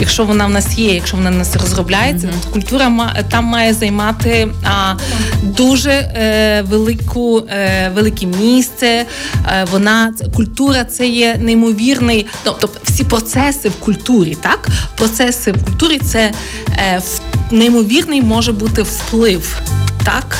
якщо 0.00 0.24
вона 0.24 0.46
в 0.46 0.50
нас 0.50 0.78
є, 0.78 0.94
якщо 0.94 1.16
вона 1.16 1.30
в 1.30 1.34
нас 1.34 1.56
розробляється, 1.56 2.28
то 2.44 2.50
культура 2.50 3.14
там 3.30 3.44
має 3.44 3.74
займати 3.74 4.48
а, 4.64 4.94
дуже 5.42 5.90
е, 5.90 6.62
велику, 6.62 7.38
е, 7.38 7.90
велике 7.94 8.26
місце. 8.26 8.86
Е, 8.86 9.66
вона 9.72 10.12
культура 10.34 10.84
це 10.84 11.08
є 11.08 11.36
неймовірний, 11.40 12.26
ну, 12.46 12.54
тобто 12.60 12.80
всі 12.84 13.04
процеси 13.04 13.68
в 13.68 13.74
культурі, 13.74 14.36
так? 14.40 14.68
Процеси 14.96 15.52
в 15.52 15.64
культурі 15.64 15.98
це 15.98 16.32
е, 16.78 17.02
неймовірний 17.50 18.22
може 18.22 18.52
бути 18.52 18.82
вплив. 18.82 19.60
Так, 20.04 20.36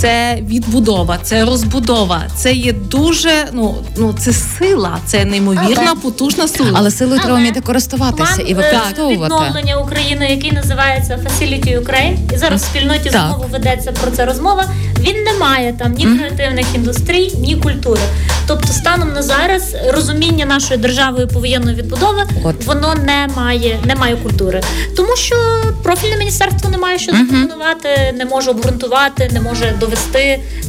це 0.00 0.38
відбудова, 0.48 1.18
це 1.22 1.44
розбудова, 1.44 2.22
це 2.36 2.52
є 2.52 2.72
дуже 2.72 3.48
ну 3.52 3.74
ну 3.96 4.14
це 4.18 4.32
сила, 4.32 4.98
це 5.06 5.24
неймовірна 5.24 5.84
Але- 5.86 6.00
потужна 6.00 6.48
сила. 6.48 6.70
Але 6.74 6.90
силою 6.90 7.20
треба 7.20 7.38
вміти 7.38 7.60
користуватися 7.60 8.34
План 8.36 8.48
і 8.48 8.52
е, 8.52 8.54
використовувати. 8.54 9.34
відновлення 9.34 9.76
України, 9.76 10.30
який 10.30 10.52
називається 10.52 11.18
Facility 11.24 11.80
Ukraine, 11.84 12.34
і 12.34 12.38
зараз 12.38 12.62
в 12.62 12.64
спільноті 12.64 13.10
Так. 13.10 13.12
знову 13.12 13.44
ведеться 13.52 13.92
про 13.92 14.10
це 14.10 14.26
розмова. 14.26 14.64
Він 15.00 15.24
не 15.24 15.32
має 15.32 15.72
там 15.72 15.92
ні 15.92 16.06
креативних 16.06 16.66
індустрій, 16.74 17.32
ні 17.38 17.56
культури. 17.56 18.00
Тобто, 18.46 18.72
станом 18.72 19.12
на 19.12 19.22
зараз 19.22 19.76
розуміння 19.94 20.46
нашої 20.46 20.80
державної 20.80 21.26
повоєнної 21.26 21.76
відбудови 21.76 22.22
От. 22.44 22.64
воно 22.64 22.94
не 22.94 23.28
має, 23.36 23.78
не 23.84 23.94
має 23.94 24.16
культури, 24.16 24.62
тому 24.96 25.16
що 25.16 25.36
профільне 25.82 26.16
міністерство 26.16 26.70
не 26.70 26.78
має 26.78 26.98
що 26.98 27.12
запропонувати, 27.12 28.14
не 28.18 28.24
може 28.24 28.50
обґрунтувати, 28.50 29.30
не 29.32 29.40
може 29.40 29.74
довести, 29.80 29.89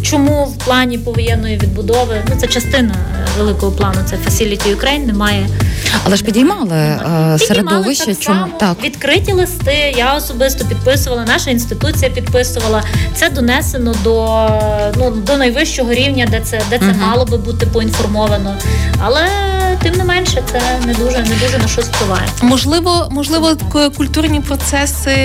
чому 0.02 0.46
в 0.46 0.58
плані 0.66 0.98
повоєнної 0.98 1.58
відбудови. 1.58 2.22
Ну 2.30 2.36
це 2.42 2.48
частина 2.48 2.96
е, 3.16 3.28
великого 3.38 3.72
плану. 3.72 3.98
Це 4.10 4.16
Facility 4.16 4.76
Ukraine, 4.76 5.06
немає 5.06 5.48
Але 6.04 6.16
ж 6.16 6.24
підіймали 6.24 6.76
е, 6.78 7.38
середовище. 7.40 8.06
так 8.06 8.20
Чому 8.20 8.40
само. 8.40 8.54
так? 8.60 8.84
відкриті 8.84 9.32
листи? 9.34 9.94
Я 9.98 10.14
особисто 10.16 10.66
підписувала, 10.66 11.24
наша 11.28 11.52
інституція 11.52 12.12
підписувала. 12.12 12.84
Це 13.16 13.30
донесено 13.30 13.96
до 14.04 14.48
ну 14.98 15.12
до 15.12 15.38
найвищого 15.38 15.94
рівня, 15.94 16.28
де 16.32 16.40
це 16.40 16.62
де 16.70 16.80
це 16.80 16.86
Мгм. 16.86 17.00
мало 17.00 17.26
би 17.26 17.38
бути 17.38 17.66
поінформовано. 17.66 18.56
Але 19.00 19.28
тим 19.84 19.94
не 19.94 20.04
менше, 20.04 20.44
це 20.52 20.62
не 20.86 20.94
дуже 20.94 21.18
не 21.18 21.36
дуже 21.46 21.58
на 21.58 21.68
щось 21.68 21.86
впливає. 21.86 22.28
Можливо, 22.42 23.08
можливо, 23.12 23.58
культурні 23.98 24.40
процеси 24.40 25.16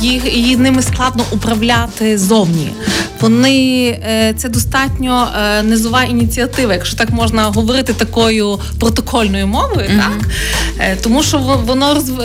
їх, 0.00 0.36
їх 0.36 0.58
ними 0.58 0.82
складно 0.82 1.24
управляти 1.30 2.18
зовні. 2.18 2.72
Вони 3.20 3.86
е, 3.86 4.34
це 4.36 4.48
достатньо 4.48 5.28
е, 5.38 5.62
низова 5.62 6.04
ініціатива, 6.04 6.72
якщо 6.72 6.96
так 6.96 7.10
можна 7.10 7.42
говорити 7.44 7.92
такою 7.92 8.58
протокольною 8.80 9.46
мовою, 9.46 9.86
Мгм. 9.90 9.98
так 10.00 10.30
Е, 10.78 10.96
тому 11.02 11.22
що 11.22 11.38
воно 11.38 11.94
розв... 11.94 12.20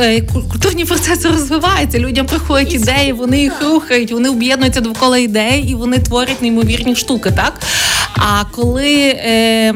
культурні 0.52 0.86
процеси 0.86 1.28
розвиваються. 1.30 2.00
Людям 2.00 2.26
приходять 2.26 2.74
ідеї, 2.74 3.14
вони 3.14 3.40
їх 3.42 3.62
рухають, 3.62 4.12
вони 4.12 4.30
об'єднуються 4.30 4.82
довкола 4.82 5.18
ідей 5.18 5.62
і 5.62 5.76
вони 5.76 5.98
творять 5.98 6.42
неймовірні 6.42 6.96
штуки, 6.96 7.32
так. 7.36 7.54
А 8.22 8.44
коли 8.52 8.96
е, 8.96 9.74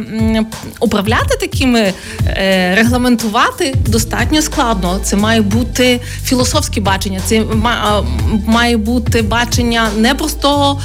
управляти 0.80 1.38
такими, 1.40 1.94
е, 2.28 2.76
регламентувати 2.76 3.76
достатньо 3.88 4.42
складно. 4.42 5.00
Це 5.04 5.16
має 5.16 5.42
бути 5.42 6.00
філософське 6.24 6.82
бачення. 6.82 7.20
Це 7.26 7.42
ма- 7.42 8.06
має 8.46 8.78
бути 8.78 9.22
бачення 9.22 9.90
не 9.98 10.16
простого, 10.16 10.82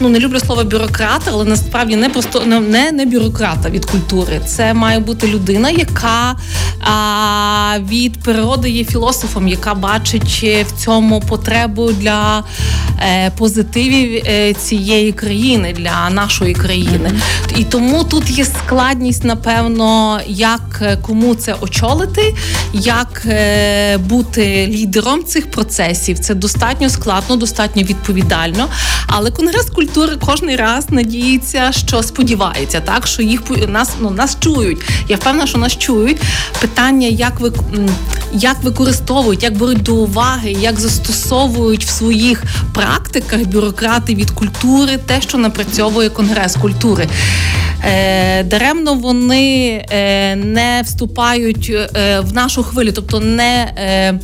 ну 0.00 0.08
не 0.08 0.18
люблю 0.18 0.40
слово 0.40 0.64
бюрократа, 0.64 1.30
але 1.32 1.44
насправді 1.44 1.96
не 1.96 2.08
просто 2.08 2.40
не, 2.46 2.60
не, 2.60 2.92
не 2.92 3.06
бюрократа 3.06 3.70
від 3.70 3.84
культури. 3.84 4.40
Це 4.46 4.74
має 4.74 4.98
бути 4.98 5.26
людина, 5.26 5.70
яка 5.70 6.36
а, 6.80 7.78
від 7.88 8.20
природи 8.22 8.70
є 8.70 8.84
філософом, 8.84 9.48
яка 9.48 9.74
бачить 9.74 10.40
е, 10.44 10.62
в 10.62 10.72
цьому 10.72 11.20
потребу 11.20 11.92
для 11.92 12.44
е, 13.02 13.30
позитивів 13.38 14.22
е, 14.26 14.54
цієї 14.54 15.12
країни, 15.12 15.74
для 15.78 16.10
нашої 16.10 16.54
країни. 16.54 17.01
І 17.56 17.64
тому 17.64 18.04
тут 18.04 18.30
є 18.30 18.44
складність, 18.44 19.24
напевно, 19.24 20.20
як 20.26 20.78
е, 20.82 20.98
кому 21.02 21.34
це 21.34 21.54
очолити, 21.60 22.34
як 22.72 23.22
е, 23.26 23.98
бути 23.98 24.66
лідером 24.66 25.24
цих 25.24 25.50
процесів. 25.50 26.18
Це 26.18 26.34
достатньо 26.34 26.90
складно, 26.90 27.36
достатньо 27.36 27.82
відповідально. 27.82 28.68
Але 29.06 29.30
Конгрес 29.30 29.70
культури 29.70 30.16
кожний 30.26 30.56
раз 30.56 30.90
надіється, 30.90 31.72
що 31.72 32.02
сподівається, 32.02 32.80
так 32.80 33.06
що 33.06 33.22
їх 33.22 33.42
нас 33.68 33.90
ну 34.00 34.10
нас 34.10 34.36
чують. 34.40 34.78
Я 35.08 35.16
впевнена, 35.16 35.46
що 35.46 35.58
нас 35.58 35.76
чують. 35.76 36.20
Питання, 36.60 37.06
як 37.06 37.40
ви 37.40 37.52
як 38.32 38.62
використовують, 38.62 39.42
як 39.42 39.56
беруть 39.56 39.82
до 39.82 39.94
уваги, 39.94 40.56
як 40.60 40.80
застосовують 40.80 41.84
в 41.84 41.88
своїх 41.88 42.42
практиках 42.74 43.40
бюрократи 43.40 44.14
від 44.14 44.30
культури 44.30 44.98
те, 45.06 45.20
що 45.20 45.38
напрацьовує 45.38 46.08
Конгрес 46.10 46.56
культури. 46.56 46.91
Е, 47.00 47.06
даремно 48.44 48.94
вони 48.94 49.84
е, 49.90 50.36
не 50.36 50.82
вступають 50.84 51.72
е, 51.96 52.20
в 52.20 52.32
нашу 52.32 52.62
хвилю, 52.62 52.92
тобто 52.94 53.20
не. 53.20 53.72
Е, 53.76 54.20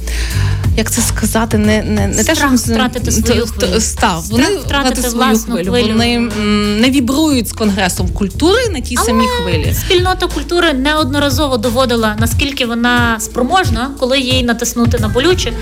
як 0.77 0.91
це 0.91 1.03
сказати, 1.03 1.59
не, 1.59 1.83
не, 1.83 2.07
не 2.07 2.25
те, 2.25 2.35
що 2.35 2.49
втратити 2.49 3.13
свою 3.13 3.47
хвилю. 3.47 3.81
став. 3.81 4.25
Вони 4.31 4.45
втратити 4.45 5.03
свою 5.03 5.15
власну 5.17 5.55
хвилю. 5.55 5.71
хвилю. 5.71 5.89
Вони 5.93 6.15
м, 6.17 6.81
не 6.81 6.91
вібрують 6.91 7.49
з 7.49 7.53
конгресом 7.53 8.09
культури 8.09 8.69
на 8.73 8.81
тій 8.81 8.97
самій 8.97 9.27
хвилі. 9.27 9.75
Спільнота 9.75 10.27
культури 10.27 10.73
неодноразово 10.73 11.57
доводила, 11.57 12.17
наскільки 12.19 12.67
вона 12.67 13.21
спроможна, 13.21 13.91
коли 13.99 14.21
їй 14.21 14.43
натиснути 14.43 14.99
на 14.99 15.09
болюче. 15.09 15.53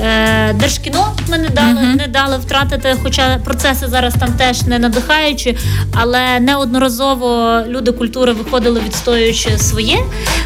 Е, 0.00 0.52
Держкіно 0.52 1.16
ми 1.28 1.38
не 1.38 1.48
дали, 1.48 1.80
не 1.96 2.06
дали 2.08 2.38
втратити, 2.38 2.96
хоча 3.02 3.38
процеси 3.44 3.86
зараз 3.88 4.14
там 4.20 4.32
теж 4.32 4.62
не 4.62 4.78
надихаючі, 4.78 5.56
але 5.92 6.40
неодноразово 6.40 7.43
люди 7.68 7.92
культури 7.92 8.32
виходили 8.32 8.80
відстоюючи 8.80 9.58
своє. 9.58 9.98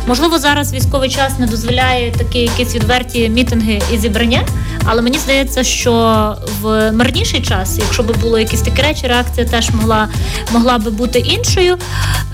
Можливо, 0.07 0.39
зараз 0.39 0.73
військовий 0.73 1.11
час 1.11 1.39
не 1.39 1.47
дозволяє 1.47 2.13
такі 2.13 2.39
якісь 2.39 2.75
відверті 2.75 3.29
мітинги 3.29 3.81
і 3.93 3.99
зібрання. 3.99 4.47
Але 4.85 5.03
мені 5.03 5.19
здається, 5.19 5.65
що 5.65 6.35
в 6.61 6.93
мирніший 6.93 7.41
час, 7.43 7.79
якщо 7.79 8.03
б 8.03 8.21
було 8.21 8.39
якісь 8.39 8.63
такі 8.63 8.83
речі, 8.83 9.07
реакція 9.07 9.47
теж 9.47 9.71
могла, 9.71 10.09
могла 10.53 10.79
би 10.79 10.91
бути 10.91 11.19
іншою. 11.19 11.77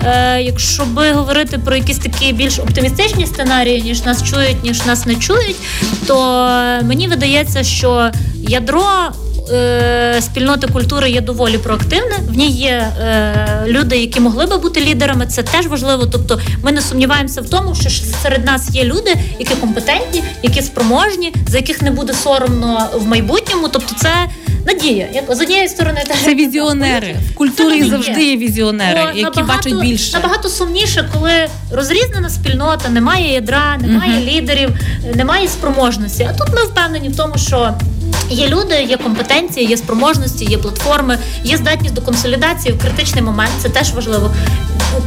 Е, 0.04 0.42
якщо 0.42 0.84
би 0.84 1.12
говорити 1.12 1.58
про 1.58 1.76
якісь 1.76 1.98
такі 1.98 2.32
більш 2.32 2.58
оптимістичні 2.58 3.26
сценарії, 3.26 3.82
ніж 3.82 4.04
нас 4.04 4.22
чують, 4.22 4.64
ніж 4.64 4.86
нас 4.86 5.06
не 5.06 5.14
чують, 5.14 5.56
то 6.06 6.14
мені 6.82 7.08
видається, 7.08 7.62
що 7.62 8.10
ядро. 8.48 8.84
Е, 9.52 10.20
Спільноти 10.22 10.66
культури 10.66 11.10
є 11.10 11.20
доволі 11.20 11.58
проактивне. 11.58 12.16
В 12.28 12.36
ній 12.36 12.50
є 12.50 12.92
е, 13.00 13.64
люди, 13.66 13.96
які 13.96 14.20
могли 14.20 14.46
би 14.46 14.58
бути 14.58 14.80
лідерами. 14.80 15.26
Це 15.26 15.42
теж 15.42 15.66
важливо. 15.66 16.06
Тобто, 16.06 16.40
ми 16.62 16.72
не 16.72 16.80
сумніваємося 16.82 17.40
в 17.40 17.48
тому, 17.48 17.74
що 17.74 17.90
серед 18.22 18.44
нас 18.44 18.70
є 18.70 18.84
люди, 18.84 19.14
які 19.38 19.54
компетентні, 19.54 20.22
які 20.42 20.62
спроможні, 20.62 21.34
за 21.48 21.56
яких 21.56 21.82
не 21.82 21.90
буде 21.90 22.14
соромно 22.14 22.88
в 22.94 23.06
майбутньому. 23.06 23.68
Тобто, 23.68 23.94
це 24.00 24.10
надія. 24.66 25.08
Як 25.14 25.34
з 25.36 25.40
однієї 25.40 25.68
сторони, 25.68 26.04
Це 26.24 26.34
візіонери. 26.34 27.16
В 27.30 27.34
культурі 27.34 27.68
надія. 27.68 27.88
завжди 27.90 28.24
є 28.24 28.36
візіонери, 28.36 29.00
Бо 29.02 29.08
які 29.18 29.22
набагато- 29.22 29.70
бачать 29.70 29.82
більше. 29.90 30.12
Набагато 30.16 30.48
сумніше, 30.48 31.08
коли 31.14 31.30
розрізнена 31.72 32.30
спільнота, 32.30 32.88
немає 32.88 33.32
ядра, 33.34 33.76
немає 33.80 34.20
лідерів, 34.26 34.70
немає 35.14 35.48
спроможності. 35.48 36.28
А 36.30 36.32
тут 36.32 36.48
ми 36.56 36.64
впевнені 36.64 37.08
в 37.08 37.16
тому, 37.16 37.34
що. 37.38 37.74
Є 38.30 38.48
люди, 38.48 38.82
є 38.88 38.96
компетенції, 38.96 39.66
є 39.66 39.76
спроможності, 39.76 40.44
є 40.44 40.58
платформи, 40.58 41.18
є 41.44 41.56
здатність 41.56 41.94
до 41.94 42.02
консолідації 42.02 42.74
в 42.74 42.78
критичний 42.78 43.22
момент. 43.22 43.50
Це 43.62 43.68
теж 43.68 43.92
важливо. 43.92 44.30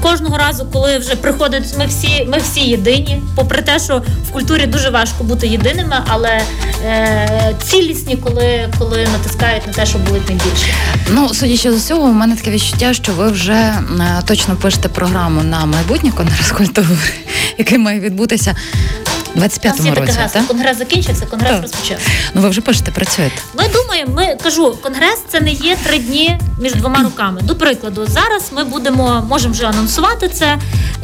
Кожного 0.01 0.37
разу, 0.37 0.67
коли 0.73 0.97
вже 0.97 1.15
приходить, 1.15 1.63
ми 1.79 1.85
всі, 1.85 2.27
ми 2.31 2.37
всі 2.37 2.59
єдині, 2.59 3.21
попри 3.35 3.61
те, 3.61 3.79
що 3.79 4.01
в 4.29 4.31
культурі 4.31 4.65
дуже 4.65 4.89
важко 4.89 5.23
бути 5.23 5.47
єдиними, 5.47 5.95
але 6.07 6.41
е, 6.85 7.55
цілісні, 7.63 8.17
коли, 8.17 8.69
коли 8.79 9.07
натискають 9.13 9.67
на 9.67 9.73
те, 9.73 9.85
що 9.85 9.97
болить 9.97 10.29
найбільше. 10.29 10.73
Ну, 11.09 11.33
судячи 11.33 11.71
з 11.71 11.75
усього, 11.75 12.07
у 12.07 12.13
мене 12.13 12.35
таке 12.35 12.51
відчуття, 12.51 12.93
що 12.93 13.11
ви 13.11 13.31
вже 13.31 13.53
е, 13.53 13.81
точно 14.25 14.55
пишете 14.55 14.89
програму 14.89 15.43
на 15.43 15.65
майбутній 15.65 16.11
конгрес 16.11 16.51
культури, 16.51 16.87
який 17.57 17.77
має 17.77 17.99
відбутися 17.99 18.55
25-му 19.37 19.95
році. 19.95 20.17
Так? 20.33 20.47
Конгрес 20.47 20.77
закінчився, 20.77 21.25
конгрес 21.25 21.51
Так. 21.51 21.61
розпочався. 21.61 22.09
Ну 22.33 22.41
ви 22.41 22.49
вже 22.49 22.61
пишете, 22.61 22.91
працюєте. 22.91 23.35
Ми 23.57 23.63
думаємо, 23.67 24.11
ми 24.15 24.37
кажу, 24.43 24.77
конгрес 24.83 25.19
це 25.29 25.39
не 25.39 25.51
є 25.51 25.75
три 25.83 25.99
дні 25.99 26.39
між 26.59 26.73
двома 26.73 27.03
роками. 27.03 27.41
До 27.41 27.55
прикладу, 27.55 28.05
зараз 28.07 28.51
ми 28.55 28.63
будемо 28.63 29.25
можемо 29.29 29.53
вже 29.53 29.65
анонсувати 29.67 30.27
це. 30.27 30.57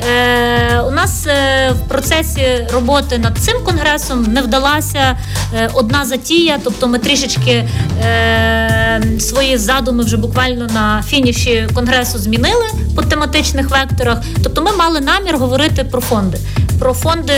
Е, 0.10 0.80
у 0.80 0.91
нас 0.91 1.28
е, 1.28 1.72
в 1.72 1.88
процесі 1.89 2.67
роботи 2.74 3.17
над 3.17 3.38
цим 3.38 3.54
конгресом 3.65 4.24
не 4.24 4.41
вдалася 4.41 5.17
е, 5.56 5.69
одна 5.74 6.06
затія, 6.06 6.60
тобто 6.63 6.88
ми 6.88 7.00
трішечки 7.00 7.69
е, 8.04 9.04
свої 9.19 9.58
задуми 9.58 10.04
вже 10.04 10.17
буквально 10.17 10.67
на 10.67 11.04
фініші 11.08 11.67
конгресу 11.74 12.17
змінили 12.19 12.65
по 12.96 13.02
тематичних 13.02 13.69
векторах. 13.69 14.17
Тобто, 14.43 14.62
ми 14.62 14.72
мали 14.72 15.00
намір 15.00 15.38
говорити 15.38 15.84
про 15.84 16.02
фонди. 16.02 16.38
Про 16.80 16.93
фонди 16.93 17.34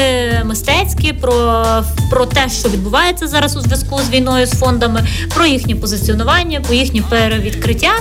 мистецькі, 0.86 1.14
про, 1.14 1.66
про 2.10 2.26
те, 2.26 2.50
що 2.50 2.70
відбувається 2.70 3.28
зараз 3.28 3.58
у 3.58 3.62
зв'язку 3.62 4.00
з 4.08 4.10
війною 4.10 4.46
з 4.46 4.52
фондами, 4.52 5.08
про 5.36 5.46
їхнє 5.46 5.76
позиціонування, 5.76 6.62
про 6.62 6.74
їхнє 6.74 7.04
перевідкриття. 7.10 7.92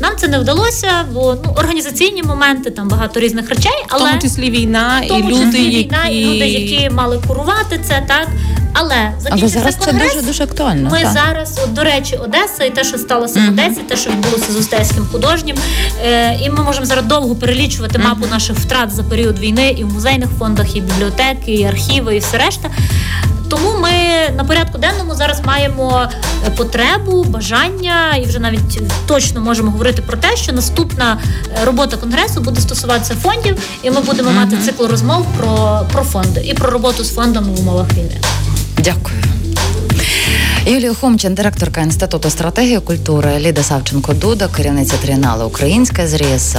Нам 0.00 0.12
це 0.16 0.28
не 0.28 0.38
вдалося, 0.38 0.90
бо 1.12 1.36
ну 1.44 1.54
організаційні 1.56 2.22
моменти, 2.22 2.70
там 2.70 2.88
багато 2.88 3.20
різних 3.20 3.48
речей, 3.48 3.82
В 3.82 3.86
але 3.88 4.08
тому 4.08 4.22
числі 4.22 4.50
війна 4.50 5.02
в 5.04 5.08
тому 5.08 5.30
і 5.30 5.32
люди, 5.32 5.58
війна 5.58 6.04
які... 6.06 6.20
і 6.20 6.24
люди, 6.24 6.48
які 6.48 6.90
мали 6.90 7.20
курувати 7.28 7.80
це, 7.88 8.04
так. 8.08 8.28
Але 8.76 9.12
закінчився 9.20 9.58
зараз 9.58 9.76
це 9.80 9.92
дуже 9.92 10.22
дуже 10.22 10.44
актуально. 10.44 10.90
Ми 10.90 11.02
так. 11.02 11.12
зараз, 11.12 11.60
от, 11.64 11.72
до 11.72 11.84
речі, 11.84 12.16
Одеса 12.16 12.64
і 12.64 12.70
те, 12.70 12.84
що 12.84 12.98
сталося 12.98 13.40
в 13.40 13.48
Одесі, 13.48 13.80
те, 13.80 13.96
що 13.96 14.10
відбулося 14.10 14.52
з 14.52 14.56
Устейським 14.56 15.06
художнім. 15.12 15.56
Е, 16.04 16.38
і 16.42 16.50
ми 16.50 16.62
можемо 16.62 16.86
зараз 16.86 17.04
довго 17.04 17.34
перелічувати 17.34 17.98
мапу 17.98 18.26
наших 18.26 18.58
втрат 18.58 18.90
за 18.90 19.02
період 19.02 19.38
війни 19.38 19.70
і 19.78 19.84
в 19.84 19.92
музейних 19.92 20.28
фондах, 20.38 20.76
і 20.76 20.80
бібліотеки, 20.80 21.52
і 21.52 21.64
архіви, 21.64 22.16
і 22.16 22.18
все 22.18 22.38
решта. 22.38 22.70
Тому 23.48 23.78
ми 23.80 23.90
на 24.36 24.44
порядку 24.44 24.78
денному 24.78 25.14
зараз 25.14 25.40
маємо 25.44 26.08
е, 26.46 26.50
потребу, 26.50 27.24
бажання, 27.24 28.16
і 28.16 28.26
вже 28.26 28.38
навіть 28.38 28.80
точно 29.06 29.40
можемо 29.40 29.70
говорити 29.70 30.02
про 30.02 30.16
те, 30.16 30.36
що 30.36 30.52
наступна 30.52 31.18
е, 31.62 31.64
робота 31.64 31.96
конгресу 31.96 32.40
буде 32.40 32.60
стосуватися 32.60 33.14
фондів, 33.14 33.58
і 33.82 33.90
ми 33.90 34.00
будемо 34.00 34.30
мати 34.30 34.56
цикл 34.56 34.86
розмов 34.86 35.26
про, 35.38 35.80
про 35.92 36.02
фонди 36.02 36.40
і 36.44 36.54
про 36.54 36.70
роботу 36.70 37.04
з 37.04 37.14
фондами 37.14 37.48
в 37.52 37.60
умовах 37.60 37.92
війни. 37.92 38.20
Дякую. 38.84 39.16
Юлія 40.66 40.94
Хомчин, 40.94 41.34
директорка 41.34 41.80
Інституту 41.80 42.30
стратегії 42.30 42.80
культури, 42.80 43.38
Ліда 43.38 43.62
Савченко 43.62 44.14
Дуда, 44.14 44.48
керівниця 44.48 44.96
трієналу 44.96 45.44
Українська 45.44 46.06
зріз, 46.06 46.56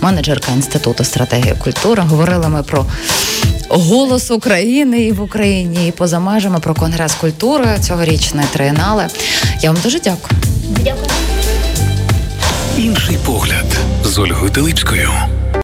менеджерка 0.00 0.52
Інституту 0.52 1.04
стратегії 1.04 1.54
культури. 1.64 2.02
Говорили 2.06 2.48
ми 2.48 2.62
про 2.62 2.86
голос 3.68 4.30
України 4.30 5.02
і 5.02 5.12
в 5.12 5.22
Україні, 5.22 5.88
і 5.88 5.90
поза 5.90 6.18
межами 6.18 6.58
про 6.58 6.74
конгрес 6.74 7.14
культури 7.14 7.78
цьогорічної 7.80 8.46
трієнали. 8.52 9.06
Я 9.60 9.70
вам 9.72 9.80
дуже 9.82 10.00
дякую. 10.00 10.40
Дякую. 10.84 11.10
Інший 12.78 13.18
погляд 13.26 13.66
з 14.04 14.18
Ольгою 14.18 14.50
Теличкою. 14.50 15.10